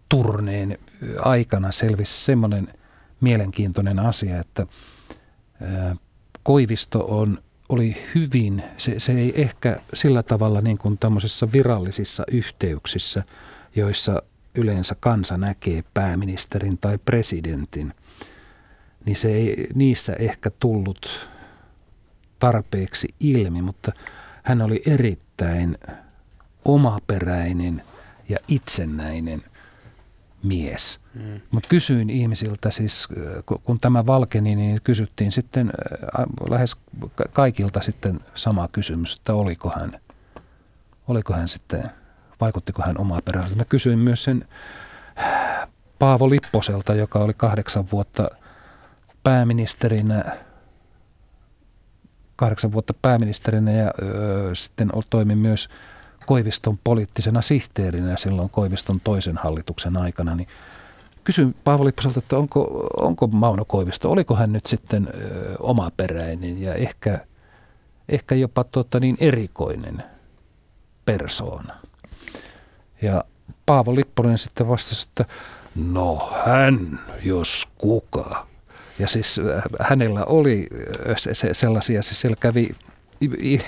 turneen 0.08 0.78
aikana 1.18 1.72
selvisi 1.72 2.24
semmoinen 2.24 2.68
mielenkiintoinen 3.20 3.98
asia, 3.98 4.40
että 4.40 4.66
Koivisto 6.42 7.04
on, 7.08 7.38
oli 7.68 7.96
hyvin, 8.14 8.62
se, 8.76 8.94
se 8.98 9.12
ei 9.12 9.42
ehkä 9.42 9.80
sillä 9.94 10.22
tavalla 10.22 10.60
niin 10.60 10.78
kuin 10.78 10.98
tämmöisissä 10.98 11.52
virallisissa 11.52 12.24
yhteyksissä, 12.30 13.22
joissa 13.76 14.22
yleensä 14.54 14.94
kansa 15.00 15.38
näkee 15.38 15.84
pääministerin 15.94 16.78
tai 16.78 16.98
presidentin, 16.98 17.94
niin 19.04 19.16
se 19.16 19.32
ei 19.32 19.66
niissä 19.74 20.12
ehkä 20.18 20.50
tullut 20.50 21.28
tarpeeksi 22.38 23.08
ilmi, 23.20 23.62
mutta 23.62 23.92
hän 24.42 24.62
oli 24.62 24.82
erittäin 24.86 25.78
omaperäinen 26.64 27.82
ja 28.28 28.38
itsenäinen 28.48 29.42
mies. 30.42 31.00
Mm. 31.14 31.40
Mä 31.52 31.60
kysyin 31.68 32.10
ihmisiltä 32.10 32.70
siis, 32.70 33.08
äh, 33.10 33.42
ku- 33.46 33.58
kun 33.58 33.78
tämä 33.78 34.06
valkeni, 34.06 34.56
niin 34.56 34.78
kysyttiin 34.84 35.32
sitten 35.32 35.72
äh, 36.18 36.50
lähes 36.50 36.76
ka- 37.14 37.24
kaikilta 37.32 37.80
sitten 37.80 38.20
sama 38.34 38.68
kysymys, 38.68 39.16
että 39.16 39.34
oliko 39.34 39.72
hän, 39.80 40.00
oliko 41.08 41.32
hän 41.32 41.48
sitten, 41.48 41.84
vaikuttiko 42.42 42.82
hän 42.82 42.98
omaperäiseltä. 42.98 43.56
Mä 43.60 43.64
kysyin 43.64 43.98
myös 43.98 44.24
sen 44.24 44.44
Paavo 45.98 46.30
Lipposelta, 46.30 46.94
joka 46.94 47.18
oli 47.18 47.34
kahdeksan 47.34 47.84
vuotta 47.92 48.28
pääministerinä, 49.22 50.24
kahdeksan 52.36 52.72
vuotta 52.72 52.94
pääministerinä 53.02 53.72
ja 53.72 53.92
ö, 54.02 54.50
sitten 54.54 54.90
toimi 55.10 55.34
myös 55.34 55.68
Koiviston 56.26 56.78
poliittisena 56.84 57.42
sihteerinä 57.42 58.16
silloin 58.16 58.50
Koiviston 58.50 59.00
toisen 59.00 59.36
hallituksen 59.36 59.96
aikana, 59.96 60.34
niin 60.34 60.48
kysyin 61.24 61.54
Paavo 61.64 61.84
Lipposelta, 61.84 62.18
että 62.18 62.36
onko, 62.36 62.88
onko 62.96 63.26
Mauno 63.26 63.64
Koivisto, 63.64 64.10
oliko 64.10 64.34
hän 64.34 64.52
nyt 64.52 64.66
sitten 64.66 65.08
ö, 65.14 65.54
omaperäinen 65.60 66.62
ja 66.62 66.74
ehkä, 66.74 67.18
ehkä 68.08 68.34
jopa 68.34 68.64
tota, 68.64 69.00
niin 69.00 69.16
erikoinen 69.20 70.02
persoona. 71.04 71.81
Ja 73.02 73.24
Paavo 73.66 73.94
Lipponen 73.94 74.38
sitten 74.38 74.68
vastasi, 74.68 75.08
että 75.08 75.24
no 75.74 76.32
hän, 76.46 77.00
jos 77.24 77.68
kuka. 77.78 78.46
Ja 78.98 79.08
siis 79.08 79.38
äh, 79.38 79.62
hänellä 79.80 80.24
oli 80.24 80.68
äh, 81.08 81.14
se, 81.16 81.34
se, 81.34 81.54
sellaisia, 81.54 82.02
siis 82.02 82.20
siellä 82.20 82.36
kävi 82.40 82.70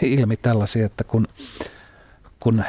ilmi 0.02 0.36
tällaisia, 0.36 0.86
että 0.86 1.04
kun, 1.04 1.26
kun 2.40 2.64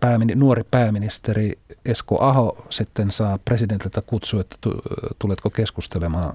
päämini, 0.00 0.34
nuori 0.34 0.62
pääministeri 0.70 1.58
Esko 1.84 2.20
Aho 2.20 2.66
sitten 2.70 3.10
saa 3.10 3.38
presidentiltä 3.44 4.02
kutsua, 4.02 4.40
että 4.40 4.56
tu- 4.60 4.82
tuletko 5.18 5.50
keskustelemaan 5.50 6.34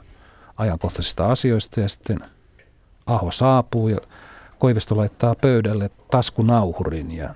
ajankohtaisista 0.58 1.32
asioista 1.32 1.80
ja 1.80 1.90
sitten 1.90 2.20
Aho 3.06 3.32
saapuu 3.32 3.88
ja 3.88 3.98
Koivisto 4.60 4.98
laittaa 4.98 5.36
pöydälle 5.36 5.90
taskunauhurin 6.12 7.12
ja 7.12 7.30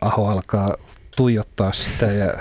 Aho 0.00 0.26
alkaa 0.28 0.74
tuijottaa 1.16 1.72
sitä 1.72 2.06
ja 2.06 2.34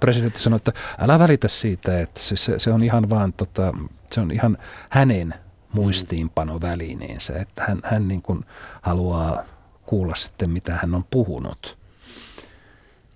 presidentti 0.00 0.40
sanoi, 0.40 0.56
että 0.56 0.72
älä 0.98 1.18
välitä 1.18 1.48
siitä, 1.48 2.00
että 2.00 2.20
se, 2.20 2.36
se, 2.36 2.58
se 2.58 2.72
on 2.72 2.82
ihan 2.82 3.10
vaan 3.10 3.32
tota, 3.32 3.72
se 4.10 4.20
on 4.20 4.30
ihan 4.30 4.58
hänen 4.88 5.34
muistiinpanovälineensä, 5.72 7.38
että 7.38 7.64
hän, 7.68 7.80
hän 7.84 8.08
niin 8.08 8.22
kuin 8.22 8.44
haluaa 8.82 9.42
kuulla 9.86 10.14
sitten, 10.14 10.50
mitä 10.50 10.78
hän 10.82 10.94
on 10.94 11.04
puhunut. 11.10 11.78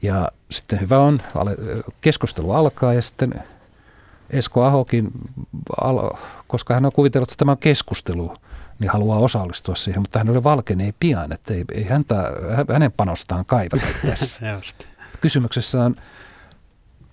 Ja 0.02 0.28
sitten 0.50 0.80
hyvä 0.80 0.98
on, 0.98 1.22
keskustelu 2.00 2.52
alkaa 2.52 2.94
ja 2.94 3.02
sitten 3.02 3.34
Esko 4.30 4.64
Ahokin, 4.64 5.10
koska 6.46 6.74
hän 6.74 6.86
on 6.86 6.92
kuvitellut, 6.92 7.30
että 7.30 7.38
tämä 7.38 7.52
on 7.52 7.58
keskustelu, 7.58 8.34
niin 8.78 8.90
haluaa 8.90 9.18
osallistua 9.18 9.76
siihen, 9.76 10.02
mutta 10.02 10.18
hän 10.18 10.30
oli 10.30 10.44
valkenee 10.44 10.94
pian, 11.00 11.32
että 11.32 11.54
ei, 11.54 11.64
ei 11.72 11.84
häntä, 11.84 12.32
hänen 12.72 12.92
panostaan 12.92 13.44
kaivata 13.44 13.86
tässä. 14.06 14.50
Just. 14.50 14.84
Kysymyksessä 15.20 15.84
on 15.84 15.96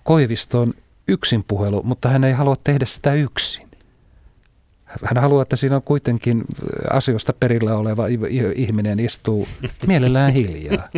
Koiviston 0.04 0.74
yksin 1.08 1.44
puhelu, 1.44 1.82
mutta 1.82 2.08
hän 2.08 2.24
ei 2.24 2.32
halua 2.32 2.56
tehdä 2.64 2.86
sitä 2.86 3.14
yksin. 3.14 3.66
Hän 5.04 5.18
haluaa, 5.18 5.42
että 5.42 5.56
siinä 5.56 5.76
on 5.76 5.82
kuitenkin 5.82 6.44
asioista 6.90 7.32
perillä 7.32 7.76
oleva 7.76 8.06
ihminen 8.54 9.00
istuu 9.00 9.48
mielellään 9.86 10.32
hiljaa. 10.32 10.88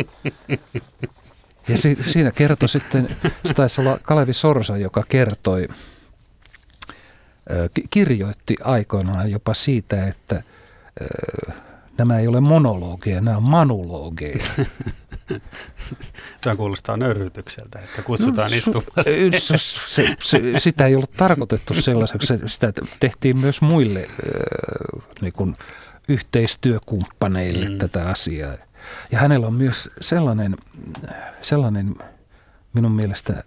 Ja 1.67 1.77
si- 1.77 1.97
siinä 2.07 2.31
kertoi 2.31 2.69
sitten, 2.69 3.07
se 3.45 3.53
taisi 3.53 3.81
olla 3.81 3.99
Kalevi 4.03 4.33
Sorsa, 4.33 4.77
joka 4.77 5.03
kertoi, 5.09 5.67
kirjoitti 7.89 8.55
aikoinaan 8.63 9.31
jopa 9.31 9.53
siitä, 9.53 10.07
että 10.07 10.43
nämä 11.97 12.19
ei 12.19 12.27
ole 12.27 12.39
monologeja, 12.41 13.21
nämä 13.21 13.37
on 13.37 13.49
manulogeja. 13.49 14.45
Tämä 16.41 16.55
kuulostaa 16.55 16.97
nöyrytykseltä, 16.97 17.79
että 17.79 18.01
kutsutaan 18.01 18.51
no, 18.51 18.57
istumaan. 18.57 19.03
Se, 19.37 19.57
se, 19.57 20.15
se, 20.19 20.41
sitä 20.57 20.85
ei 20.85 20.95
ollut 20.95 21.13
tarkoitettu 21.17 21.73
sellaiseksi. 21.73 22.27
Se- 22.27 22.47
Sitä 22.47 22.73
tehtiin 22.99 23.37
myös 23.37 23.61
muille 23.61 23.99
äh, 23.99 25.03
niin 25.21 25.33
kuin 25.33 25.55
yhteistyökumppaneille 26.09 27.69
mm. 27.69 27.77
tätä 27.77 28.07
asiaa. 28.09 28.53
Ja 29.11 29.19
hänellä 29.19 29.47
on 29.47 29.53
myös 29.53 29.91
sellainen, 30.01 30.55
sellainen 31.41 31.95
minun 32.73 32.91
mielestä 32.91 33.43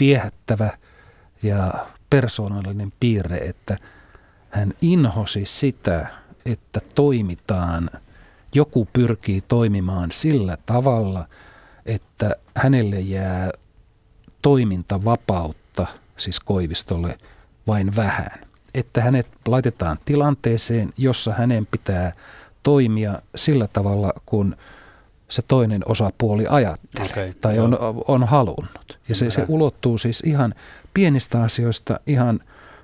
viehättävä 0.00 0.78
ja 1.42 1.86
persoonallinen 2.10 2.92
piirre, 3.00 3.36
että 3.36 3.76
hän 4.54 4.72
inhosi 4.80 5.46
sitä, 5.46 6.06
että 6.46 6.80
toimitaan, 6.94 7.90
joku 8.54 8.88
pyrkii 8.92 9.40
toimimaan 9.40 10.12
sillä 10.12 10.56
tavalla, 10.66 11.26
että 11.86 12.36
hänelle 12.56 13.00
jää 13.00 13.50
toimintavapautta, 14.42 15.86
siis 16.16 16.40
Koivistolle, 16.40 17.18
vain 17.66 17.96
vähän. 17.96 18.30
Että 18.74 19.02
hänet 19.02 19.28
laitetaan 19.46 19.98
tilanteeseen, 20.04 20.92
jossa 20.96 21.32
hänen 21.32 21.66
pitää 21.66 22.12
toimia 22.62 23.18
sillä 23.36 23.68
tavalla, 23.72 24.12
kun 24.26 24.56
se 25.28 25.42
toinen 25.42 25.82
osapuoli 25.86 26.46
ajattelee 26.48 27.10
okay, 27.10 27.32
tai 27.40 27.58
on, 27.58 27.78
on 28.08 28.24
halunnut. 28.24 28.98
Ja 29.08 29.14
se, 29.14 29.30
se 29.30 29.44
ulottuu 29.48 29.98
siis 29.98 30.20
ihan 30.26 30.54
pienistä 30.94 31.42
asioista 31.42 32.00
ihan 32.06 32.40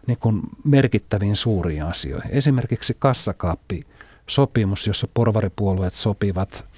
niin 0.06 0.18
kuin 0.18 0.40
merkittäviin 0.64 1.36
suuriin 1.36 1.84
asioihin. 1.84 2.30
Esimerkiksi 2.30 2.96
kassakaappi-sopimus, 2.98 4.86
jossa 4.86 5.08
porvaripuolueet 5.14 5.94
sopivat 5.94 6.68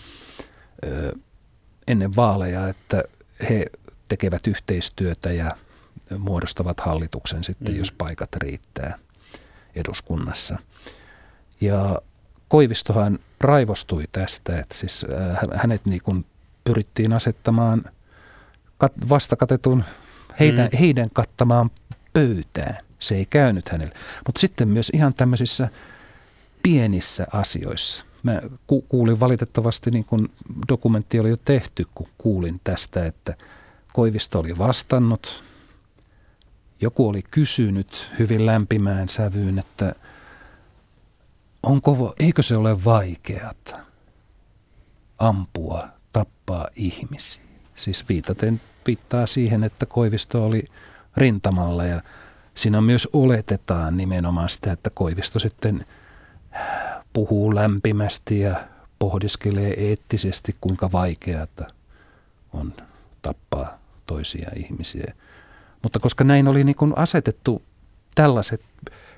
ö, 0.84 1.12
ennen 1.86 2.16
vaaleja, 2.16 2.68
että 2.68 3.04
he 3.48 3.66
tekevät 4.08 4.46
yhteistyötä 4.46 5.32
ja 5.32 5.56
muodostavat 6.18 6.80
hallituksen 6.80 7.44
sitten, 7.44 7.74
mm. 7.74 7.78
jos 7.78 7.92
paikat 7.92 8.36
riittää 8.36 8.98
eduskunnassa. 9.74 10.58
Ja 11.60 11.98
Koivistohan 12.48 13.18
raivostui 13.40 14.04
tästä, 14.12 14.58
että 14.58 14.76
siis 14.76 15.06
hänet 15.54 15.86
niin 15.86 16.02
kuin 16.02 16.26
pyrittiin 16.64 17.12
asettamaan 17.12 17.84
kat, 18.78 18.92
vastakatetun 19.08 19.84
heidän, 20.40 20.68
mm. 20.72 20.78
heidän 20.78 21.10
kattamaan 21.12 21.70
pöytään. 22.12 22.78
Se 23.03 23.14
ei 23.14 23.26
käynyt 23.26 23.68
hänelle. 23.68 23.94
Mutta 24.26 24.40
sitten 24.40 24.68
myös 24.68 24.90
ihan 24.94 25.14
tämmöisissä 25.14 25.68
pienissä 26.62 27.26
asioissa. 27.32 28.05
Mä 28.22 28.42
ku, 28.66 28.82
kuulin 28.82 29.20
valitettavasti, 29.20 29.90
niin 29.90 30.05
kun 30.05 30.28
dokumentti 30.68 31.20
oli 31.20 31.28
jo 31.28 31.36
tehty, 31.36 31.86
kun 31.94 32.09
kuulin 32.18 32.61
tästä, 32.64 33.07
että 33.07 33.34
Koivisto 33.92 34.38
oli 34.38 34.59
vastannut. 34.59 35.42
Joku 36.80 37.09
oli 37.09 37.22
kysynyt 37.22 38.09
hyvin 38.18 38.46
lämpimään 38.46 39.09
sävyyn, 39.09 39.59
että– 39.59 39.94
onko, 41.62 42.14
eikö 42.18 42.42
se 42.42 42.57
ole 42.57 42.84
vaikeata 42.84 43.78
ampua, 45.18 45.88
tappaa 46.12 46.68
ihmisiä? 46.76 47.42
Siis 47.74 48.09
viitaten 48.09 48.61
viittaa 48.86 49.26
siihen, 49.26 49.64
että 49.64 49.86
Koivisto 49.86 50.44
oli 50.44 50.64
rintamalla 51.16 51.84
ja 51.84 52.03
siinä 52.55 52.80
myös 52.80 53.09
oletetaan 53.12 53.96
nimenomaan 53.96 54.48
sitä, 54.48 54.72
että 54.72 54.90
Koivisto 54.90 55.38
sitten 55.38 55.86
puhuu 57.12 57.55
lämpimästi 57.55 58.40
ja 58.40 58.57
pohdiskelee 58.98 59.88
eettisesti, 59.88 60.57
kuinka 60.61 60.92
vaikeata 60.92 61.66
on 62.53 62.72
tappaa 63.22 63.78
toisia 64.07 64.50
ihmisiä. 64.57 65.14
Mutta 65.82 65.98
koska 65.98 66.24
näin 66.24 66.48
oli 66.48 66.64
niin 66.64 66.76
kuin 66.76 66.92
asetettu 66.96 67.62
tällaiset 68.14 68.62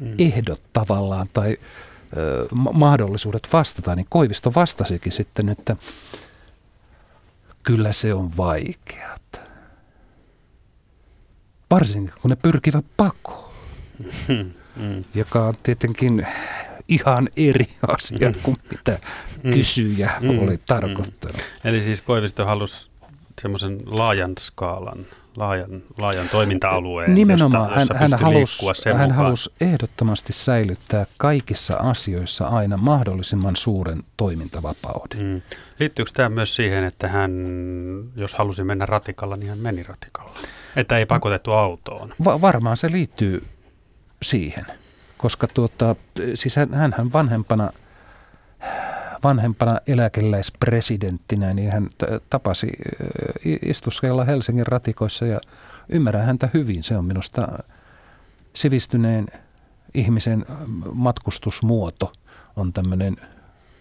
mm. 0.01 0.15
ehdot 0.19 0.63
tavallaan 0.73 1.29
tai 1.33 1.59
mahdollisuudet 2.73 3.49
vastata, 3.53 3.95
niin 3.95 4.07
Koivisto 4.09 4.53
vastasikin 4.55 5.13
sitten, 5.13 5.49
että 5.49 5.77
kyllä 7.63 7.93
se 7.93 8.15
on 8.15 8.31
vaikeat. 8.37 9.41
Varsinkin 11.75 12.15
kun 12.23 12.31
ne 12.31 12.37
pyrkivät 12.37 12.85
pakoon, 12.97 13.51
mm. 14.29 15.05
joka 15.15 15.47
on 15.47 15.55
tietenkin 15.63 16.27
ihan 16.89 17.29
eri 17.37 17.67
asia 17.89 18.31
mm. 18.31 18.35
kuin 18.43 18.57
mitä 18.71 18.99
mm. 19.43 19.51
kysyjä 19.51 20.13
mm. 20.21 20.39
oli 20.39 20.61
tarkoittanut. 20.67 21.37
Mm. 21.37 21.69
Eli 21.71 21.83
siis 21.83 22.01
Koivisto 22.01 22.47
halusi 22.47 22.89
semmoisen 23.41 23.81
laajan 23.87 24.33
skaalan 24.41 25.07
laajan, 25.37 25.83
laajan 25.99 26.29
toiminta-alueen, 26.29 27.15
Nimenomaan 27.15 27.65
josta, 27.65 27.81
jossa 27.81 27.95
hän, 27.95 28.11
hän, 28.11 28.21
halusi, 28.21 28.91
hän 28.97 29.13
halusi 29.13 29.53
ehdottomasti 29.61 30.33
säilyttää 30.33 31.07
kaikissa 31.17 31.77
asioissa 31.77 32.47
aina 32.47 32.77
mahdollisimman 32.77 33.57
suuren 33.57 34.03
toimintavapauden. 34.17 35.19
Mm. 35.23 35.43
Liittyykö 35.81 36.11
tämä 36.15 36.29
myös 36.29 36.55
siihen, 36.55 36.85
että 36.85 37.09
hän, 37.09 37.33
jos 38.17 38.35
halusi 38.35 38.65
mennä 38.65 38.87
ratikalla, 38.87 39.37
niin 39.37 39.49
hän 39.49 39.59
meni 39.59 39.83
ratikalla? 39.83 40.35
Että 40.77 40.99
ei 40.99 41.07
pakotettu 41.07 41.53
autoon? 41.53 42.13
Va- 42.25 42.41
varmaan 42.41 42.77
se 42.77 42.93
liittyy 42.93 43.45
siihen, 44.23 44.67
koska 45.19 45.47
tuota, 45.47 45.97
siis 46.35 46.57
hän, 46.57 46.75
hän 46.75 47.13
vanhempana– 47.13 47.71
vanhempana 49.25 49.79
eläkeläispresidenttinä, 49.87 51.55
niin 51.55 51.71
hän 51.71 51.89
tapasi 52.31 52.73
istuskella 53.63 54.25
Helsingin 54.25 54.67
ratikoissa 54.67 55.27
ja 55.27 55.41
ymmärrän 55.89 56.27
häntä 56.27 56.49
hyvin. 56.55 56.83
Se 56.83 56.97
on 56.97 57.05
minusta 57.05 57.49
sivistyneen 58.55 59.27
ihmisen 59.95 60.47
matkustusmuoto 60.93 62.13
on 62.57 62.73
tämmöinen 62.73 63.17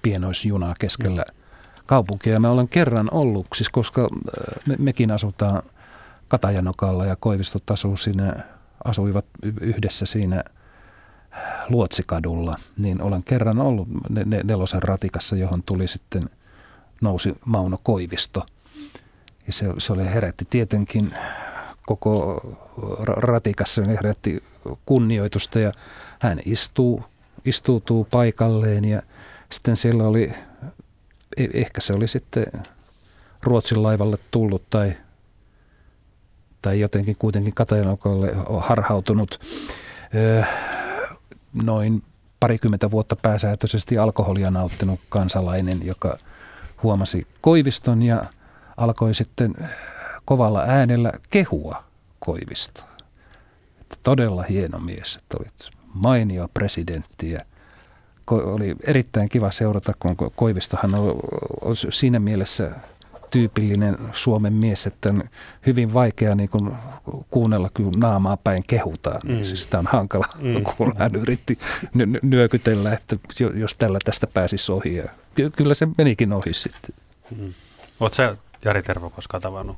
pienoisjuna 0.02 0.74
keskellä 0.80 1.24
kaupunkia. 1.86 2.39
Mä 2.39 2.52
olen 2.52 2.68
kerran 2.68 3.10
ollut, 3.12 3.48
siis 3.56 3.70
koska 3.70 4.10
me, 4.68 4.76
mekin 4.80 5.12
asutaan 5.12 5.64
Katajanokalla 6.34 7.06
ja 7.06 7.16
Koivistot 7.16 7.72
asuu 7.72 7.98
siinä, 7.98 8.36
asuivat 8.84 9.26
yhdessä 9.62 10.06
siinä– 10.06 10.44
Luotsikadulla, 11.70 12.58
niin 12.78 13.02
olen 13.02 13.24
kerran 13.24 13.60
ollut 13.60 13.88
nelosen 14.44 14.84
ratikassa, 14.84 15.36
johon 15.36 15.64
tuli 15.64 15.88
sitten, 15.88 16.30
nousi 17.02 17.36
Mauno 17.46 17.78
Koivisto. 17.84 18.46
Ja 19.48 19.54
se, 19.54 19.66
se 19.78 19.94
oli 19.94 20.06
herätti 20.06 20.46
tietenkin 20.50 21.14
koko 21.86 22.42
ratikassa, 23.08 23.82
niin 23.82 23.92
herätti 23.92 24.44
kunnioitusta 24.86 25.60
ja 25.60 25.72
hän 26.20 26.40
istuu, 26.46 27.04
istuutuu 27.46 28.08
paikalleen 28.12 28.86
ja 28.86 29.02
sitten 29.52 29.76
siellä 29.76 30.04
oli, 30.04 30.34
e, 31.38 31.48
ehkä 31.54 31.82
se 31.82 31.94
oli 31.94 32.08
sitten 32.08 32.46
Ruotsin 33.44 33.84
laivalle 33.84 34.18
tullut 34.32 34.70
tai, 34.70 34.98
tai 36.64 36.80
jotenkin 36.80 37.16
kuitenkin 37.20 37.53
Katajanokalle 37.53 38.36
harhautunut 38.59 39.39
noin 41.64 42.03
parikymmentä 42.39 42.91
vuotta 42.91 43.16
pääsääntöisesti 43.16 43.97
alkoholia 43.97 44.51
nauttinut 44.51 44.99
kansalainen, 45.09 45.86
joka 45.86 46.18
huomasi 46.84 47.28
Koiviston 47.41 48.01
ja 48.01 48.26
alkoi 48.78 49.14
sitten 49.14 49.53
kovalla 50.26 50.61
äänellä 50.61 51.11
kehua 51.30 51.84
Koivistoa. 52.20 52.88
Että 53.82 53.95
todella 54.03 54.43
hieno 54.43 54.80
mies, 54.80 55.16
että 55.16 55.38
olit 55.39 55.70
mainio 55.93 56.49
presidentti 56.53 57.32
ja 57.32 57.39
oli 58.32 58.76
erittäin 58.84 59.30
kiva 59.30 59.51
seurata, 59.51 59.93
kun 59.99 60.16
Koivistohan 60.36 60.95
on 61.61 61.76
siinä 61.89 62.20
mielessä 62.20 62.72
tyypillinen 63.34 63.98
Suomen 64.12 64.54
mies, 64.54 64.88
että 64.88 65.10
on 65.10 65.24
hyvin 65.66 65.94
vaikea 65.94 66.36
niin 66.36 66.50
kuin 66.50 66.72
kuunnella, 67.32 67.70
kun 67.74 67.94
naamaa 67.98 68.38
päin 68.38 68.64
kehutaan. 68.68 69.22
Mm. 69.26 69.44
Siis 69.44 69.64
sitä 69.64 69.80
on 69.80 69.88
hankala, 69.88 70.26
mm. 70.40 70.64
kun 70.78 70.94
hän 70.98 71.16
yritti 71.16 71.58
nyökytellä, 72.22 72.94
että 72.94 73.18
jos 73.56 73.76
tällä 73.76 74.00
tästä 74.04 74.28
pääsisi 74.28 74.72
ohi. 74.72 74.96
Ja 74.96 75.10
kyllä 75.56 75.74
se 75.74 75.88
menikin 75.98 76.34
ohi 76.34 76.54
sitten. 76.54 76.96
Mm. 77.38 77.54
Oletko 78.00 78.16
sä 78.16 78.38
Jari 78.66 78.82
Tervo 78.82 79.10
koskaan 79.10 79.42
tavannut 79.42 79.78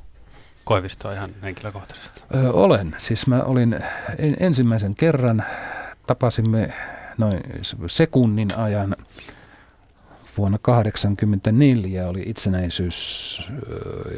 Koivistoa 0.64 1.12
ihan 1.12 1.30
henkilökohtaisesti? 1.42 2.20
Ö, 2.34 2.52
olen. 2.52 2.96
Siis 2.98 3.26
mä 3.26 3.42
olin 3.42 3.80
ensimmäisen 4.40 4.94
kerran, 4.94 5.44
tapasimme 6.06 6.72
noin 7.18 7.40
sekunnin 7.86 8.48
ajan 8.56 8.96
vuonna 10.36 10.58
1984 10.58 12.08
oli 12.08 12.22
itsenäisyys, 12.26 13.40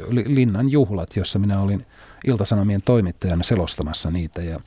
Linnan 0.08 0.68
juhlat, 0.68 1.16
jossa 1.16 1.38
minä 1.38 1.60
olin 1.60 1.86
Iltasanomien 2.26 2.82
toimittajana 2.82 3.42
selostamassa 3.42 4.10
niitä. 4.10 4.42
Ja 4.42 4.60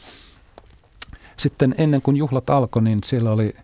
sitten 1.38 1.76
ennen 1.78 2.02
kuin 2.02 2.18
juhlat 2.18 2.49
alkoi, 2.49 2.82
niin 2.82 2.99
siellä 3.04 3.32
oli 3.32 3.56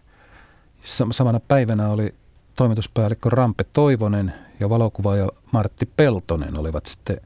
samana 1.11 1.39
päivänä 1.39 1.89
oli 1.89 2.13
toimituspäällikkö 2.57 3.29
Rampe 3.29 3.63
Toivonen 3.73 4.33
ja 4.59 4.69
valokuvaaja 4.69 5.29
Martti 5.51 5.85
Peltonen 5.97 6.57
olivat 6.57 6.85
sitten 6.85 7.17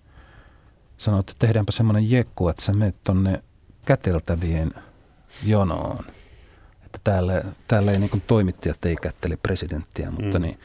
sanoneet, 0.98 1.30
että 1.30 1.48
tehdäänpä 1.48 1.72
semmoinen 1.72 2.12
jekku, 2.12 2.50
että 2.50 2.64
sä 2.64 2.74
menet 2.74 2.96
tonne 3.04 3.44
käteltävien 3.86 4.72
jonoon– 5.46 6.06
täällä, 7.04 7.42
täällä 7.68 7.92
ei 7.92 8.00
niin 8.00 8.24
toimittajat 8.28 8.86
ei 8.86 8.96
kättele 8.96 9.38
presidenttiä, 9.44 10.12
mutta 10.12 10.40
mm. 10.40 10.44
niin, 10.44 10.60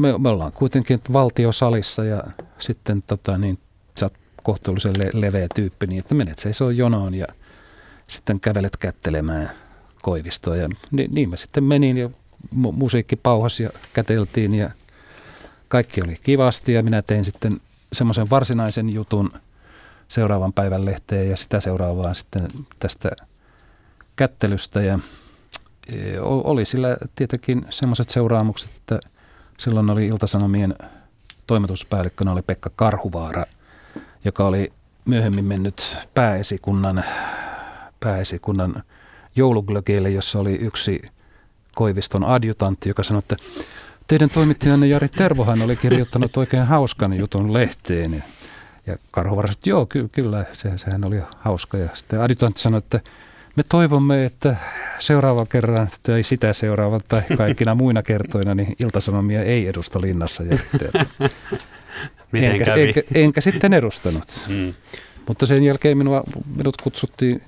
me, 0.00 0.18
me 0.18 0.28
ollaan 0.28 0.52
kuitenkin 0.52 1.00
valtiosalissa 1.12 2.04
ja 2.04 2.24
sitten 2.58 3.02
tota, 3.06 3.38
niin, 3.38 3.58
sä 4.00 4.06
oot 4.06 4.14
kohtuullisen 4.42 4.94
le- 4.98 5.20
leveä 5.20 5.46
tyyppi, 5.54 5.86
niin 5.86 5.98
että 5.98 6.14
menet 6.14 6.38
seisoo 6.38 6.70
jonoon 6.70 7.14
ja 7.14 7.26
sitten 8.06 8.40
kävelet 8.40 8.76
kättelemään 8.76 9.50
Koivistoa. 10.02 10.56
Ja 10.56 10.68
niin, 10.90 11.14
niin 11.14 11.30
mä 11.30 11.36
sitten 11.36 11.64
menin 11.64 11.96
ja 11.96 12.10
mu- 12.54 12.72
musiikki 12.72 13.16
pauhasi 13.16 13.62
ja 13.62 13.70
käteltiin 13.92 14.54
ja 14.54 14.70
kaikki 15.68 16.02
oli 16.02 16.16
kivasti 16.22 16.72
ja 16.72 16.82
minä 16.82 17.02
tein 17.02 17.24
sitten 17.24 17.60
semmoisen 17.92 18.30
varsinaisen 18.30 18.90
jutun 18.90 19.32
seuraavan 20.08 20.52
päivän 20.52 20.84
lehteen 20.84 21.30
ja 21.30 21.36
sitä 21.36 21.60
seuraavaan 21.60 22.14
sitten 22.14 22.48
tästä 22.78 23.10
kättelystä 24.16 24.82
ja 24.82 24.98
oli 26.20 26.64
sillä 26.64 26.96
tietenkin 27.16 27.66
semmoiset 27.70 28.08
seuraamukset, 28.08 28.70
että 28.76 29.00
silloin 29.58 29.90
oli 29.90 30.06
Iltasanomien 30.06 30.74
toimituspäällikkönä 31.46 32.32
oli 32.32 32.42
Pekka 32.42 32.70
Karhuvaara, 32.76 33.44
joka 34.24 34.46
oli 34.46 34.72
myöhemmin 35.04 35.44
mennyt 35.44 35.96
pääesikunnan, 36.14 37.04
pääesikunnan 38.00 38.82
jouluglögeille, 39.36 40.10
jossa 40.10 40.38
oli 40.38 40.54
yksi 40.54 41.02
Koiviston 41.74 42.24
adjutantti, 42.24 42.88
joka 42.88 43.02
sanoi, 43.02 43.18
että 43.18 43.36
teidän 44.06 44.30
toimittajanne 44.30 44.86
Jari 44.86 45.08
Tervohan 45.08 45.62
oli 45.62 45.76
kirjoittanut 45.76 46.36
oikein 46.36 46.66
hauskan 46.66 47.12
jutun 47.12 47.52
lehteen. 47.52 48.24
Ja 48.86 48.96
Karhuvaara 49.10 49.46
sanoi, 49.46 49.58
että 49.58 49.70
joo, 49.70 49.86
ky- 49.86 50.08
kyllä, 50.12 50.44
se, 50.52 50.78
sehän 50.78 51.04
oli 51.04 51.22
hauska. 51.38 51.78
Ja 51.78 51.88
sitten 51.94 52.20
adjutantti 52.20 52.60
sanoi, 52.60 52.78
että 52.78 53.00
me 53.56 53.62
toivomme, 53.68 54.24
että 54.24 54.56
seuraava 54.98 55.46
kerran 55.46 55.88
tai 56.02 56.22
sitä 56.22 56.52
seuraava 56.52 57.00
tai 57.08 57.22
kaikkina 57.36 57.74
muina 57.74 58.02
kertoina, 58.02 58.54
niin 58.54 58.76
iltasanomia 58.78 59.42
ei 59.42 59.66
edusta 59.66 60.00
linnassa. 60.00 60.42
Ja, 60.42 60.58
enkä, 62.50 62.74
enkä, 62.74 63.02
enkä 63.14 63.40
sitten 63.40 63.72
edustanut. 63.72 64.40
Mm. 64.48 64.72
Mutta 65.28 65.46
sen 65.46 65.62
jälkeen 65.62 65.98
minua, 65.98 66.24
minut 66.56 66.76
kutsuttiin 66.82 67.42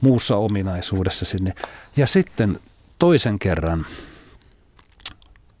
muussa 0.00 0.36
ominaisuudessa 0.36 1.24
sinne. 1.24 1.54
Ja 1.96 2.06
sitten 2.06 2.60
toisen 2.98 3.38
kerran 3.38 3.86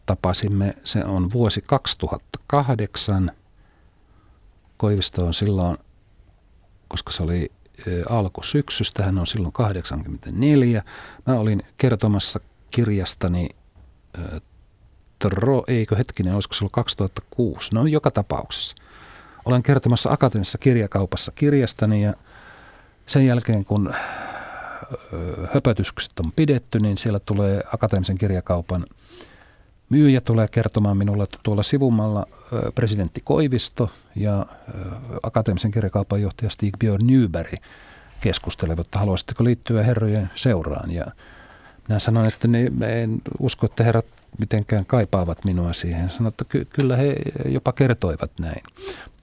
tapasimme, 0.06 0.74
se 0.84 1.04
on 1.04 1.32
vuosi 1.32 1.62
2008. 1.66 3.32
Koivisto 4.76 5.26
on 5.26 5.34
silloin, 5.34 5.78
koska 6.88 7.12
se 7.12 7.22
oli 7.22 7.52
alkusyksystä, 8.08 9.02
hän 9.02 9.18
on 9.18 9.26
silloin 9.26 9.52
84. 9.52 10.82
Mä 11.26 11.34
olin 11.34 11.62
kertomassa 11.76 12.40
kirjastani, 12.70 13.48
tro, 15.18 15.64
eikö 15.68 15.96
hetkinen, 15.96 16.34
olisiko 16.34 16.54
se 16.54 16.64
ollut 16.64 16.72
2006, 16.72 17.74
no 17.74 17.86
joka 17.86 18.10
tapauksessa. 18.10 18.76
Olen 19.44 19.62
kertomassa 19.62 20.12
akateemisessa 20.12 20.58
kirjakaupassa 20.58 21.32
kirjastani 21.32 22.02
ja 22.02 22.14
sen 23.06 23.26
jälkeen 23.26 23.64
kun 23.64 23.94
höpötykset 25.54 26.20
on 26.24 26.32
pidetty, 26.36 26.78
niin 26.78 26.98
siellä 26.98 27.18
tulee 27.18 27.62
akateemisen 27.72 28.18
kirjakaupan 28.18 28.86
myyjä 29.88 30.20
tulee 30.20 30.48
kertomaan 30.48 30.96
minulle, 30.96 31.24
että 31.24 31.38
tuolla 31.42 31.62
sivumalla 31.62 32.26
presidentti 32.74 33.20
Koivisto 33.24 33.90
ja 34.16 34.46
akateemisen 35.22 35.70
kirjakaupan 35.70 36.22
johtaja 36.22 36.50
Stig 36.50 36.76
Björn 36.78 37.06
Nyberg 37.06 37.52
keskustelevat, 38.20 38.86
että 38.86 38.98
haluaisitteko 38.98 39.44
liittyä 39.44 39.82
herrojen 39.82 40.30
seuraan. 40.34 40.90
Ja 40.90 41.06
minä 41.88 41.98
sanoin, 41.98 42.28
että 42.28 42.48
ne, 42.48 42.70
en 43.02 43.22
usko, 43.38 43.66
että 43.66 43.84
herrat 43.84 44.06
mitenkään 44.38 44.86
kaipaavat 44.86 45.44
minua 45.44 45.72
siihen. 45.72 46.10
Sanoin, 46.10 46.32
että 46.32 46.44
ky- 46.48 46.64
kyllä 46.64 46.96
he 46.96 47.16
jopa 47.44 47.72
kertoivat 47.72 48.30
näin. 48.40 48.62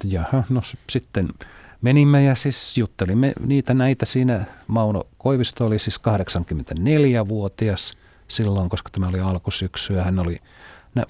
Jaha, 0.04 0.44
no 0.50 0.62
sitten 0.90 1.30
menimme 1.82 2.24
ja 2.24 2.36
siis 2.36 2.78
juttelimme 2.78 3.34
niitä 3.46 3.74
näitä 3.74 4.06
siinä. 4.06 4.46
Mauno 4.68 5.04
Koivisto 5.18 5.66
oli 5.66 5.80
siis 5.80 6.02
84-vuotias 6.02 7.94
silloin, 8.28 8.70
koska 8.70 8.90
tämä 8.90 9.08
oli 9.08 9.20
alkusyksyä. 9.20 10.04
Hän 10.04 10.20
oli, 10.20 10.40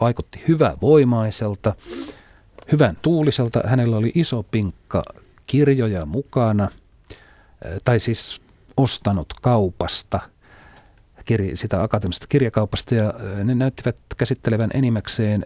vaikutti 0.01 0.43
hyvävoimaiselta, 0.47 1.75
hyvän 2.71 2.97
tuuliselta. 3.01 3.61
Hänellä 3.65 3.97
oli 3.97 4.11
iso 4.15 4.43
pinkka 4.43 5.03
kirjoja 5.47 6.05
mukana, 6.05 6.69
tai 7.85 7.99
siis 7.99 8.41
ostanut 8.77 9.33
kaupasta– 9.41 10.19
sitä 11.53 11.83
akateemisesta 11.83 12.27
kirjakaupasta 12.29 12.95
ja 12.95 13.13
ne 13.43 13.55
näyttivät 13.55 13.97
käsittelevän 14.17 14.69
enimmäkseen 14.73 15.45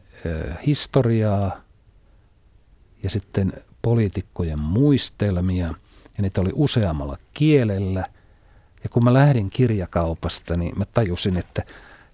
historiaa 0.65 1.61
ja 3.03 3.09
sitten 3.09 3.53
poliitikkojen 3.81 4.61
muistelmia 4.61 5.65
ja 6.17 6.21
niitä 6.21 6.41
oli 6.41 6.51
useammalla 6.53 7.17
kielellä. 7.33 8.05
Ja 8.83 8.89
kun 8.89 9.03
mä 9.03 9.13
lähdin 9.13 9.49
kirjakaupasta, 9.49 10.57
niin 10.57 10.79
mä 10.79 10.85
tajusin, 10.85 11.37
että 11.37 11.63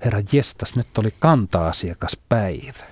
herra 0.06 0.22
jestas, 0.32 0.76
nyt 0.76 0.98
oli 0.98 1.14
kanta-asiakaspäivä. 1.20 2.84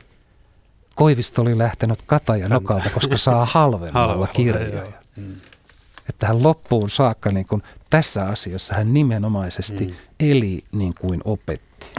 Koivisto 0.95 1.41
oli 1.41 1.57
lähtenyt 1.57 2.01
kataja 2.05 2.49
nokalta, 2.49 2.89
koska 2.89 3.17
saa 3.17 3.45
halvemmalla 3.51 4.27
kirjoja. 4.27 4.91
Mm. 5.17 5.35
Että 6.09 6.27
hän 6.27 6.43
loppuun 6.43 6.89
saakka 6.89 7.31
niin 7.31 7.47
kun 7.47 7.63
tässä 7.89 8.25
asiassa 8.25 8.75
hän 8.75 8.93
nimenomaisesti 8.93 9.85
mm. 9.85 9.93
eli 10.19 10.63
niin 10.71 10.93
kuin 10.99 11.21
opetti. 11.25 11.93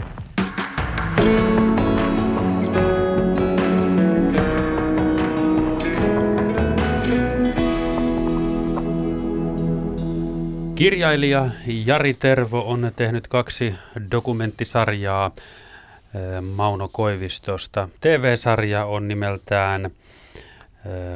Kirjailija 10.84 11.50
Jari 11.66 12.14
Tervo 12.14 12.70
on 12.70 12.92
tehnyt 12.96 13.28
kaksi 13.28 13.74
dokumenttisarjaa 14.10 15.30
eh, 15.36 16.42
Mauno 16.42 16.88
Koivistosta. 16.88 17.88
TV-sarja 18.00 18.84
on 18.84 19.08
nimeltään 19.08 19.84
eh, 19.84 19.90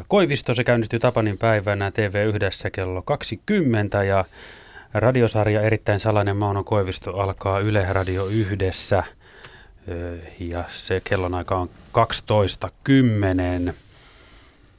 Koivisto. 0.08 0.54
Se 0.54 0.64
käynnistyy 0.64 0.98
Tapanin 0.98 1.38
päivänä 1.38 1.90
TV1 1.90 2.70
kello 2.70 3.02
20 3.02 4.04
ja 4.04 4.24
radiosarja 4.94 5.62
Erittäin 5.62 6.00
salainen 6.00 6.36
Mauno 6.36 6.64
Koivisto 6.64 7.16
alkaa 7.16 7.58
Yle 7.58 7.86
Radio 7.92 8.26
yhdessä 8.26 9.02
eh, 9.88 10.32
ja 10.40 10.64
se 10.68 11.00
kellonaika 11.04 11.56
on 11.56 11.70
12.10 13.68 13.74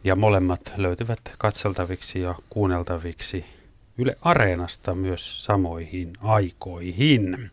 ja 0.04 0.16
molemmat 0.16 0.74
löytyvät 0.78 1.20
katseltaviksi 1.38 2.22
ja 2.22 2.36
kuunneltaviksi 2.50 3.59
Yle 4.00 4.16
Areenasta 4.22 4.96
myös 4.96 5.46
samoihin 5.46 6.14
aikoihin. 6.22 7.52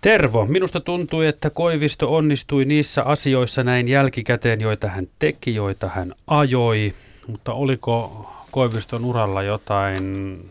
Tervo, 0.00 0.46
minusta 0.46 0.80
tuntui, 0.80 1.26
että 1.26 1.50
Koivisto 1.50 2.16
onnistui 2.16 2.64
niissä 2.64 3.02
asioissa 3.02 3.64
näin 3.64 3.88
jälkikäteen, 3.88 4.60
joita 4.60 4.88
hän 4.88 5.08
teki, 5.18 5.54
joita 5.54 5.88
hän 5.88 6.14
ajoi, 6.26 6.94
mutta 7.26 7.52
oliko 7.52 8.26
Koiviston 8.50 9.04
uralla 9.04 9.42
jotain 9.42 10.44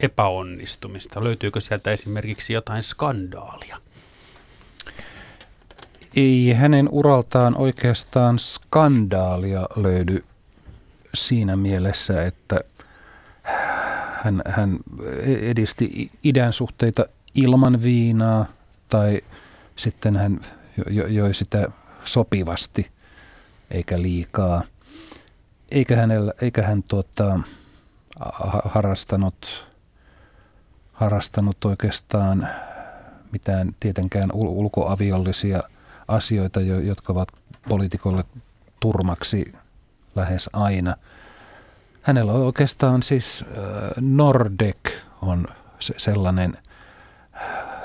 epäonnistumista? 0.00 1.24
Löytyykö 1.24 1.60
sieltä 1.60 1.92
esimerkiksi 1.92 2.52
jotain 2.52 2.82
skandaalia? 2.82 3.76
Ei 6.16 6.52
hänen 6.52 6.88
uraltaan 6.90 7.56
oikeastaan 7.56 8.38
skandaalia 8.38 9.66
löydy 9.76 10.24
siinä 11.14 11.56
mielessä, 11.56 12.26
että 12.26 12.60
hän, 14.24 14.42
hän 14.46 14.78
edisti 15.24 16.10
idän 16.22 16.52
suhteita 16.52 17.04
ilman 17.34 17.82
viinaa 17.82 18.46
tai 18.88 19.20
sitten 19.76 20.16
hän 20.16 20.40
joi 21.08 21.34
sitä 21.34 21.68
sopivasti 22.04 22.90
eikä 23.70 24.02
liikaa. 24.02 24.62
Eikä, 25.70 25.96
hänellä, 25.96 26.32
eikä 26.42 26.62
hän 26.62 26.82
tuota, 26.82 27.40
harrastanut, 28.64 29.66
harrastanut 30.92 31.64
oikeastaan 31.64 32.48
mitään 33.32 33.74
tietenkään 33.80 34.32
ulkoaviollisia 34.32 35.62
asioita, 36.08 36.60
jotka 36.60 37.12
ovat 37.12 37.28
poliitikolle 37.68 38.24
turmaksi 38.80 39.52
lähes 40.14 40.50
aina– 40.52 40.96
Hänellä 42.08 42.32
on 42.32 42.40
oikeastaan 42.46 43.02
siis 43.02 43.44
Nordek 44.00 44.90
on 45.22 45.46
se, 45.80 45.94
sellainen 45.96 46.58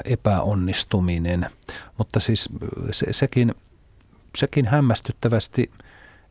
epäonnistuminen, 0.06 1.46
mutta 1.98 2.20
siis 2.20 2.50
se, 2.92 3.14
sekin, 3.14 3.56
sekin 4.38 4.66
hämmästyttävästi 4.66 5.72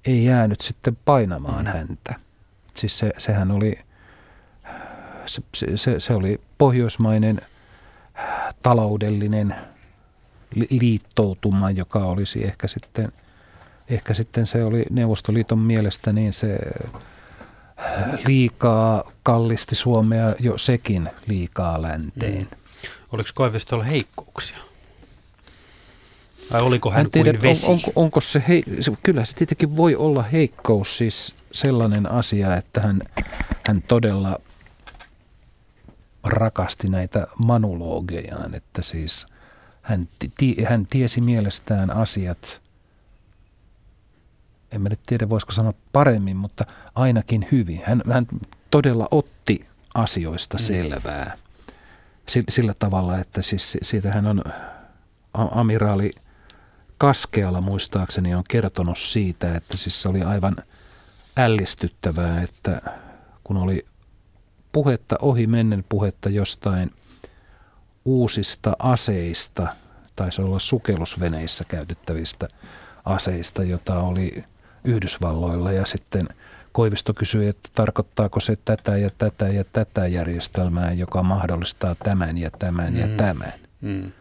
ei 0.07 0.25
jäänyt 0.25 0.61
sitten 0.61 0.97
painamaan 1.05 1.67
häntä. 1.67 2.15
Siis 2.75 2.99
se, 2.99 3.13
sehän 3.19 3.51
oli, 3.51 3.79
se, 5.27 5.43
se, 5.75 6.01
se 6.01 6.15
oli 6.15 6.41
pohjoismainen 6.59 7.41
taloudellinen 8.63 9.55
liittoutuma, 10.71 11.71
joka 11.71 11.99
olisi 11.99 12.45
ehkä 12.45 12.69
sitten 12.69 13.13
ehkä 13.89 14.15
sitten 14.15 14.47
se 14.47 14.65
oli 14.65 14.85
Neuvostoliiton 14.91 15.59
mielestä 15.59 16.13
niin 16.13 16.33
se 16.33 16.59
liikaa 18.27 19.13
kallisti 19.23 19.75
Suomea 19.75 20.35
jo 20.41 20.59
sekin 20.59 21.11
liikaa 21.27 21.83
länteen. 21.83 22.49
Mm. 22.51 22.89
Oliko 23.13 23.31
Koivistolla 23.35 23.85
heikkouksia? 23.85 24.57
Vai 26.53 26.61
oliko 26.61 26.91
hän 26.91 27.11
tiedä, 27.11 27.31
kuin 27.31 27.43
vesi? 27.43 27.67
On, 27.67 27.73
onko, 27.73 27.93
onko 27.97 28.21
se, 28.21 28.43
hei, 28.49 28.65
se, 28.81 28.93
kyllä 29.03 29.25
se 29.25 29.35
tietenkin 29.35 29.77
voi 29.77 29.97
olla 29.97 30.23
heikkous, 30.23 30.99
siis 30.99 31.35
sellainen 31.53 32.11
asia, 32.11 32.57
että 32.57 32.81
hän, 32.81 33.03
hän 33.69 33.83
todella 33.89 34.39
rakasti 36.25 36.89
näitä 36.89 37.27
manologejaan, 37.39 38.55
että 38.55 38.83
siis 38.83 39.27
hän, 39.83 40.09
hän 40.69 40.87
tiesi 40.87 41.21
mielestään 41.21 41.91
asiat, 41.91 42.62
en 44.75 44.81
mä 44.81 44.89
nyt 44.89 45.01
tiedä 45.07 45.29
voisiko 45.29 45.53
sanoa 45.53 45.75
paremmin, 45.93 46.37
mutta 46.37 46.65
ainakin 46.95 47.49
hyvin. 47.53 47.83
Hän, 47.85 48.03
hän 48.13 48.27
todella 48.71 49.09
otti 49.11 49.67
asioista 49.95 50.57
mm. 50.57 50.63
selvää 50.63 51.37
sillä 52.49 52.75
tavalla, 52.79 53.19
että 53.19 53.43
siis 53.43 53.79
siitä 53.83 54.13
hän 54.13 54.27
on 54.27 54.43
amiraali 55.35 56.11
Kaskeala 56.99 57.61
muistaakseni 57.61 58.35
on 58.35 58.45
kertonut 58.49 58.99
siitä, 58.99 59.55
että 59.55 59.77
siis 59.77 60.03
se 60.03 60.09
oli 60.09 60.23
aivan 60.23 60.57
ällistyttävää, 61.37 62.43
että 62.43 62.81
kun 63.45 63.57
oli 63.57 63.87
puhetta 64.73 65.17
ohi 65.23 65.47
mennen 65.47 65.85
puhetta 65.89 66.29
jostain 66.29 66.91
uusista 68.05 68.77
aseista, 68.79 69.67
taisi 70.17 70.43
olla 70.43 70.59
sukellusveneissä 70.59 71.65
käytettävistä 71.65 72.49
aseista, 73.05 73.65
jota 73.65 73.99
oli 73.99 74.45
Yhdysvalloilla 74.85 75.73
ja 75.73 75.87
sitten 75.87 76.29
Koivisto 76.73 77.15
kysyi, 77.15 77.49
että 77.49 77.69
tarkoittaako 77.73 78.41
se 78.41 78.57
tätä 78.65 78.97
ja 78.97 79.11
tätä 79.19 79.49
ja 79.49 79.65
tätä 79.73 80.07
järjestelmää, 80.07 80.93
joka 80.93 81.23
mahdollistaa 81.23 81.95
tämän 81.95 82.39
ja 82.39 82.51
tämän 82.51 82.93
mm. 82.93 83.01
ja 83.01 83.09
tämän. 83.09 83.53
Mm. 83.81 84.13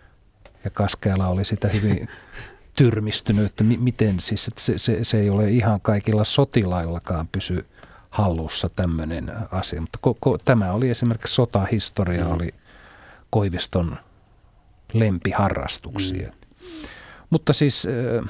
Ja 0.64 0.70
Kaskeala 0.74 1.28
oli 1.28 1.45
sitä 1.45 1.68
hyvin 1.68 2.09
tyrmistynyt, 2.76 3.45
että 3.45 3.64
mi- 3.64 3.78
miten 3.78 4.20
siis, 4.20 4.47
että 4.47 4.62
se, 4.62 4.78
se, 4.78 4.99
se 5.03 5.20
ei 5.20 5.30
ole 5.30 5.49
ihan 5.49 5.82
kaikilla 5.82 6.24
sotilaillakaan 6.24 7.28
pysy 7.28 7.66
hallussa 8.09 8.70
tämmöinen 8.70 9.34
asia. 9.51 9.82
Mutta 9.82 9.99
ko, 10.20 10.38
tämä 10.45 10.72
oli 10.72 10.89
esimerkiksi 10.89 11.36
sotahistoria, 11.36 12.26
mm. 12.26 12.32
oli 12.32 12.53
Koiviston 13.30 13.97
lempiharrastuksia. 14.93 16.30
Mm. 16.30 16.88
Mutta 17.30 17.53
siis 17.53 17.88
äh, 17.88 18.30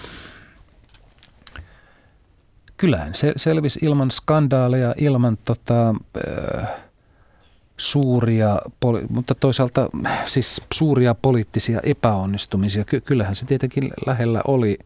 kyllähän 2.81 3.15
se 3.15 3.33
selvisi 3.37 3.79
ilman 3.81 4.11
skandaaleja, 4.11 4.93
ilman 4.97 5.37
tota, 5.45 5.95
äh, 6.27 6.67
suuria, 7.77 8.59
mutta 9.09 9.35
toisaalta 9.35 9.89
siis 10.25 10.61
suuria 10.73 11.15
poliittisia 11.15 11.79
epäonnistumisia. 11.83 12.83
Kyllähän 13.05 13.35
se 13.35 13.45
tietenkin 13.45 13.91
lähellä 14.05 14.41
oli 14.47 14.79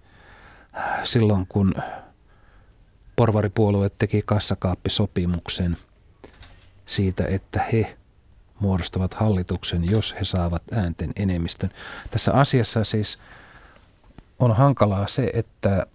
silloin, 1.04 1.46
kun 1.50 1.74
porvaripuolue 3.16 3.92
teki 4.00 4.22
kassakaappisopimuksen 4.26 5.78
siitä, 6.86 7.24
että 7.28 7.64
he 7.74 7.98
muodostavat 8.60 9.14
hallituksen, 9.14 9.92
jos 9.92 10.16
he 10.20 10.24
saavat 10.24 10.64
äänten 10.72 11.12
enemmistön. 11.16 11.70
Tässä 12.12 12.34
asiassa 12.34 12.84
siis 12.84 13.18
on 14.40 14.56
hankalaa 14.56 15.08
se, 15.08 15.32
että 15.34 15.86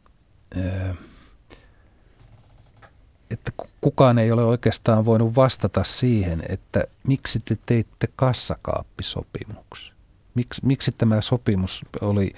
että 3.30 3.52
kukaan 3.80 4.18
ei 4.18 4.32
ole 4.32 4.44
oikeastaan 4.44 5.04
voinut 5.04 5.36
vastata 5.36 5.84
siihen, 5.84 6.42
että 6.48 6.84
miksi 7.06 7.40
te 7.44 7.56
teitte 7.66 8.08
kassakaappisopimuksen. 8.16 9.94
Miksi, 10.34 10.66
miksi 10.66 10.92
tämä 10.92 11.20
sopimus 11.20 11.82
oli, 12.00 12.32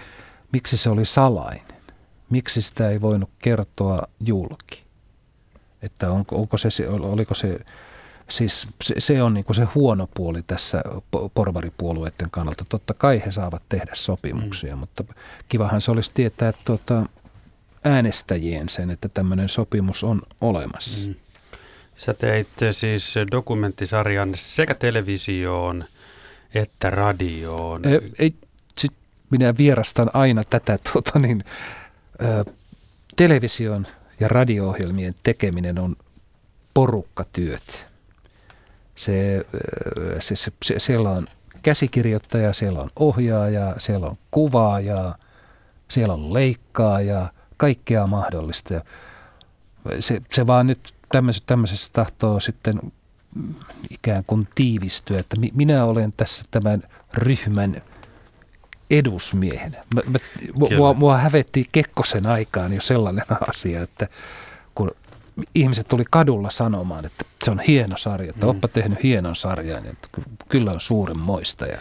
miksi 0.52 0.76
se 0.76 0.90
oli 0.90 1.04
salainen? 1.04 1.82
Miksi 2.30 2.62
sitä 2.62 2.90
ei 2.90 3.00
voinut 3.00 3.30
kertoa 3.38 4.02
julki? 4.20 4.82
Että 5.82 6.10
onko, 6.10 6.36
onko 6.36 6.56
se, 6.56 6.88
oliko 6.88 7.34
se, 7.34 7.60
siis 8.30 8.68
se, 8.82 8.94
se 8.98 9.22
on 9.22 9.34
niin 9.34 9.44
se 9.52 9.64
huono 9.74 10.08
puoli 10.14 10.42
tässä 10.42 10.82
porvaripuolueiden 11.34 12.30
kannalta. 12.30 12.64
Totta 12.68 12.94
kai 12.94 13.22
he 13.26 13.30
saavat 13.30 13.62
tehdä 13.68 13.90
sopimuksia, 13.94 14.76
mm. 14.76 14.80
mutta 14.80 15.04
kivahan 15.48 15.80
se 15.80 15.90
olisi 15.90 16.10
tietää, 16.14 16.48
että 16.48 16.62
tuota, 16.64 17.06
äänestäjien 17.84 18.68
sen, 18.68 18.90
että 18.90 19.08
tämmöinen 19.08 19.48
sopimus 19.48 20.04
on 20.04 20.22
olemassa. 20.40 21.06
Mm. 21.06 21.14
Sä 21.96 22.14
teit 22.14 22.48
siis 22.70 23.14
dokumenttisarjan 23.32 24.32
sekä 24.36 24.74
televisioon 24.74 25.84
että 26.54 26.90
radioon. 26.90 27.82
Ei, 27.88 28.12
ei 28.18 28.32
sit 28.78 28.92
minä 29.30 29.54
vierastan 29.58 30.10
aina 30.14 30.44
tätä 30.44 30.78
tuota 30.92 31.18
niin, 31.18 31.44
ä, 32.22 32.44
television 33.16 33.86
ja 34.20 34.28
radio-ohjelmien 34.28 35.14
tekeminen 35.22 35.78
on 35.78 35.96
porukkatyöt. 36.74 37.86
Se, 38.94 39.46
se, 40.20 40.36
se, 40.36 40.52
se, 40.64 40.78
siellä 40.78 41.10
on 41.10 41.26
käsikirjoittaja, 41.62 42.52
siellä 42.52 42.80
on 42.80 42.90
ohjaaja, 42.96 43.74
siellä 43.78 44.06
on 44.06 44.16
kuvaaja, 44.30 45.14
siellä 45.88 46.14
on 46.14 46.34
leikkaaja– 46.34 47.26
kaikkea 47.62 48.06
mahdollista. 48.06 48.80
Se, 49.98 50.22
se 50.28 50.46
vaan 50.46 50.66
nyt 50.66 50.94
tämmöisessä, 51.12 51.44
tämmöisessä 51.46 51.92
tahtoo 51.92 52.40
sitten 52.40 52.80
ikään 53.90 54.24
kuin 54.26 54.48
tiivistyä, 54.54 55.18
että 55.18 55.36
minä 55.54 55.84
olen 55.84 56.12
tässä 56.16 56.44
tämän 56.50 56.82
ryhmän 57.14 57.82
edusmiehenä. 58.90 59.78
Mä, 59.94 60.00
mä, 60.06 60.18
mua, 60.76 60.94
mua 60.94 61.18
hävetti 61.18 61.68
Kekkosen 61.72 62.26
aikaan 62.26 62.72
jo 62.72 62.80
sellainen 62.80 63.24
asia, 63.50 63.82
että 63.82 64.08
kun 64.74 64.90
ihmiset 65.54 65.88
tuli 65.88 66.04
kadulla 66.10 66.50
sanomaan, 66.50 67.04
että 67.04 67.24
se 67.44 67.50
on 67.50 67.60
hieno 67.60 67.96
sarja, 67.96 68.30
että 68.30 68.46
mm. 68.46 68.50
oppa 68.50 68.68
tehnyt 68.68 69.02
hienon 69.02 69.36
sarjan, 69.36 69.86
että 69.86 70.08
kyllä 70.48 70.72
on 70.72 70.80
suuren 70.80 71.18
moista. 71.18 71.66
Ja 71.66 71.78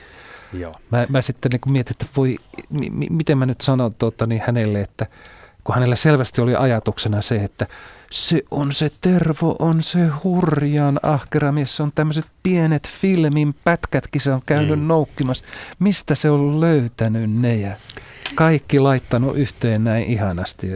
Joo. 0.54 0.76
Mä, 0.92 1.06
mä 1.10 1.22
sitten 1.22 1.52
niin 1.52 1.74
mietin, 1.74 1.94
että 1.94 2.06
voi, 2.18 2.38
m- 2.70 3.16
miten 3.16 3.38
mä 3.38 3.46
nyt 3.46 3.62
sanon 3.62 3.92
tuota, 3.98 4.28
niin 4.28 4.42
hänelle, 4.46 4.82
että– 4.82 5.06
kun 5.64 5.76
hänellä 5.76 5.96
selvästi 5.96 6.42
oli 6.42 6.56
ajatuksena 6.56 7.22
se, 7.22 7.44
että 7.44 7.68
se 8.12 8.44
on 8.52 8.74
se 8.74 8.92
Tervo, 9.02 9.56
on 9.60 9.84
se 9.84 10.08
hurjan 10.24 11.00
ahkera 11.04 11.52
mies, 11.52 11.80
on 11.80 11.92
tämmöiset 11.96 12.26
pienet 12.44 12.90
filmin 12.90 13.56
pätkätkin, 13.64 14.22
se 14.22 14.34
on 14.34 14.42
käynyt 14.46 14.80
mm. 14.80 14.88
noukkimassa. 14.88 15.46
Mistä 15.80 16.16
se 16.16 16.30
on 16.30 16.62
löytänyt 16.62 17.32
ne 17.32 17.56
ja 17.56 17.72
kaikki 18.36 18.80
laittanut 18.80 19.38
yhteen 19.38 19.84
näin 19.84 20.04
ihanasti. 20.04 20.68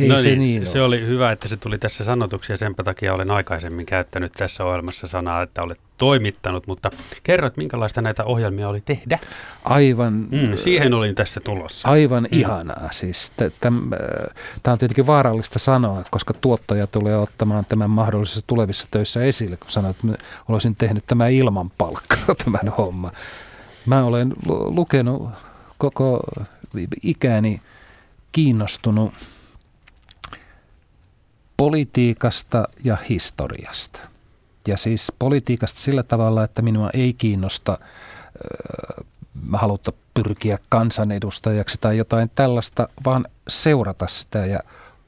Ei 0.00 0.08
no 0.08 0.16
se 0.16 0.28
niin, 0.28 0.38
niin 0.38 0.66
se, 0.66 0.72
se 0.72 0.82
oli 0.82 1.06
hyvä, 1.06 1.32
että 1.32 1.48
se 1.48 1.56
tuli 1.56 1.78
tässä 1.78 2.04
sanotuksi 2.04 2.52
ja 2.52 2.56
sen 2.56 2.74
takia 2.84 3.14
olen 3.14 3.30
aikaisemmin 3.30 3.86
käyttänyt 3.86 4.32
tässä 4.32 4.64
ohjelmassa 4.64 5.06
sanaa, 5.06 5.42
että 5.42 5.62
olet 5.62 5.80
toimittanut, 5.98 6.66
mutta 6.66 6.90
kerroit, 7.22 7.56
minkälaista 7.56 8.02
näitä 8.02 8.24
ohjelmia 8.24 8.68
oli 8.68 8.80
tehdä? 8.80 9.18
Aivan. 9.64 10.26
Mm, 10.30 10.56
siihen 10.56 10.94
olin 10.94 11.14
tässä 11.14 11.40
tulossa. 11.40 11.88
Aivan 11.88 12.28
mm. 12.32 12.38
ihanaa. 12.38 12.88
Siis 12.92 13.32
Tämä 14.62 14.72
on 14.72 14.78
tietenkin 14.78 15.06
vaarallista 15.06 15.58
sanoa, 15.58 16.04
koska 16.10 16.34
tuottaja 16.34 16.86
tulee 16.86 17.18
ottamaan 17.18 17.64
tämän 17.64 17.90
mahdollisessa 17.90 18.46
tulevissa 18.46 18.88
töissä 18.90 19.24
esille, 19.24 19.56
kun 19.56 19.70
sanoit, 19.70 19.96
että 20.04 20.24
olisin 20.48 20.76
tehnyt 20.76 21.04
tämän 21.06 21.32
ilman 21.32 21.70
palkkaa 21.78 22.34
tämän 22.44 22.72
homma. 22.78 23.12
Mä 23.86 24.04
olen 24.04 24.32
lukenut 24.46 25.28
koko 25.78 26.20
ikäni 27.02 27.60
kiinnostunut 28.32 29.12
politiikasta 31.60 32.68
ja 32.84 32.96
historiasta. 33.08 34.00
Ja 34.68 34.76
siis 34.76 35.12
politiikasta 35.18 35.80
sillä 35.80 36.02
tavalla, 36.02 36.44
että 36.44 36.62
minua 36.62 36.90
ei 36.94 37.14
kiinnosta 37.14 37.72
äh, 37.72 39.04
halutta 39.52 39.92
pyrkiä 40.14 40.58
kansanedustajaksi 40.68 41.78
tai 41.80 41.96
jotain 41.96 42.30
tällaista, 42.34 42.88
vaan 43.04 43.26
seurata 43.48 44.06
sitä 44.06 44.46
ja 44.46 44.58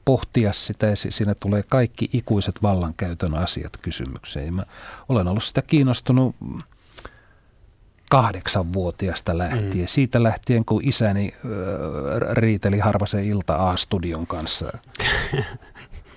pohtia 0.05 0.53
sitä 0.53 0.85
ja 0.85 0.95
siinä 0.95 1.35
tulee 1.35 1.63
kaikki 1.63 2.09
ikuiset 2.13 2.63
vallankäytön 2.63 3.37
asiat 3.37 3.77
kysymykseen. 3.77 4.45
Ja 4.45 4.51
mä 4.51 4.65
olen 5.09 5.27
ollut 5.27 5.43
sitä 5.43 5.61
kiinnostunut 5.61 6.35
kahdeksanvuotiasta 8.09 9.37
lähtien. 9.37 9.85
Mm. 9.85 9.87
Siitä 9.87 10.23
lähtien, 10.23 10.65
kun 10.65 10.81
isäni 10.83 11.33
äh, 11.33 11.41
riiteli 12.31 12.79
harvasen 12.79 13.23
ilta 13.23 13.69
A-studion 13.69 14.27
kanssa 14.27 14.77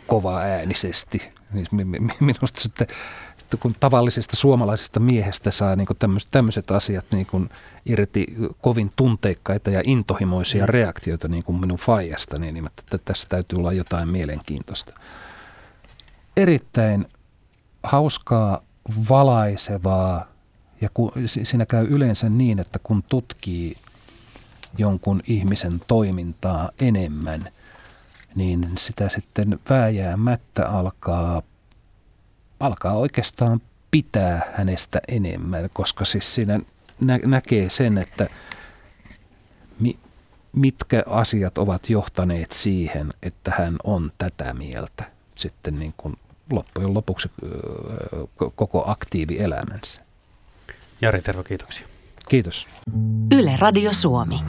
kova 0.07 0.39
äänisesti 0.39 1.37
Niin 1.53 1.67
minusta 2.21 2.61
sitten, 2.61 2.87
sitten 3.39 3.61
kun 3.61 3.75
tavallisesta 3.81 4.37
suomalaisesta 4.37 5.01
miehestä 5.01 5.51
saa 5.51 5.77
niin 5.77 5.87
tämmöiset, 5.99 6.31
tämmöiset 6.31 6.71
asiat 6.71 7.05
niin 7.13 7.27
kuin 7.27 7.49
irti 7.87 8.27
kovin 8.61 8.93
tunteikkaita 8.97 9.71
ja 9.71 9.83
intohimoisia 9.85 10.65
mm. 10.65 10.69
reaktioita 10.69 11.29
niin 11.29 11.45
kuin 11.45 11.61
minun 11.61 11.79
faijasta, 11.79 12.39
niin 12.39 12.67
että 12.67 12.99
tässä 12.99 13.29
täytyy 13.29 13.59
olla 13.59 13.73
jotain 13.73 14.09
mielenkiintoista. 14.09 14.95
Erittäin 16.37 17.07
hauskaa, 17.83 18.63
valaisevaa 19.09 20.27
ja 20.81 20.89
kun, 20.95 21.13
siinä 21.27 21.67
käy 21.67 21.87
yleensä 21.91 22.29
niin, 22.29 22.59
että 22.61 22.79
kun 22.83 23.03
tutkii 23.03 23.77
jonkun 24.79 25.23
ihmisen 25.27 25.81
toimintaa 25.87 26.71
enemmän, 26.81 27.49
niin 28.37 28.73
sitä 28.79 29.09
sitten 29.09 29.61
vääjäämättä 29.71 30.69
alkaa, 30.69 31.43
alkaa 32.61 32.93
oikeastaan 32.93 33.61
pitää 33.91 34.53
hänestä 34.55 35.01
enemmän, 35.09 35.71
koska 35.73 36.05
siis 36.05 36.35
siinä 36.35 36.61
nä- 37.01 37.21
näkee 37.25 37.71
sen, 37.71 37.99
että 37.99 38.27
mi- 39.81 39.99
mitkä 40.53 41.03
asiat 41.07 41.59
ovat 41.59 41.91
johtaneet 41.91 42.53
siihen, 42.53 43.15
että 43.23 43.53
hän 43.59 43.77
on 43.85 44.13
tätä 44.19 44.55
mieltä 44.55 45.05
sitten 45.35 45.75
niin 45.75 45.95
kuin 45.97 46.17
loppujen 46.53 46.95
lopuksi 46.95 47.31
koko 48.55 48.91
aktiivielämänsä. 48.91 50.01
Jari 51.01 51.23
Tervo, 51.23 51.43
kiitoksia. 51.43 51.87
Kiitos. 52.29 52.67
Yle 53.33 53.57
Radio 53.61 53.93
Suomi. 53.93 54.41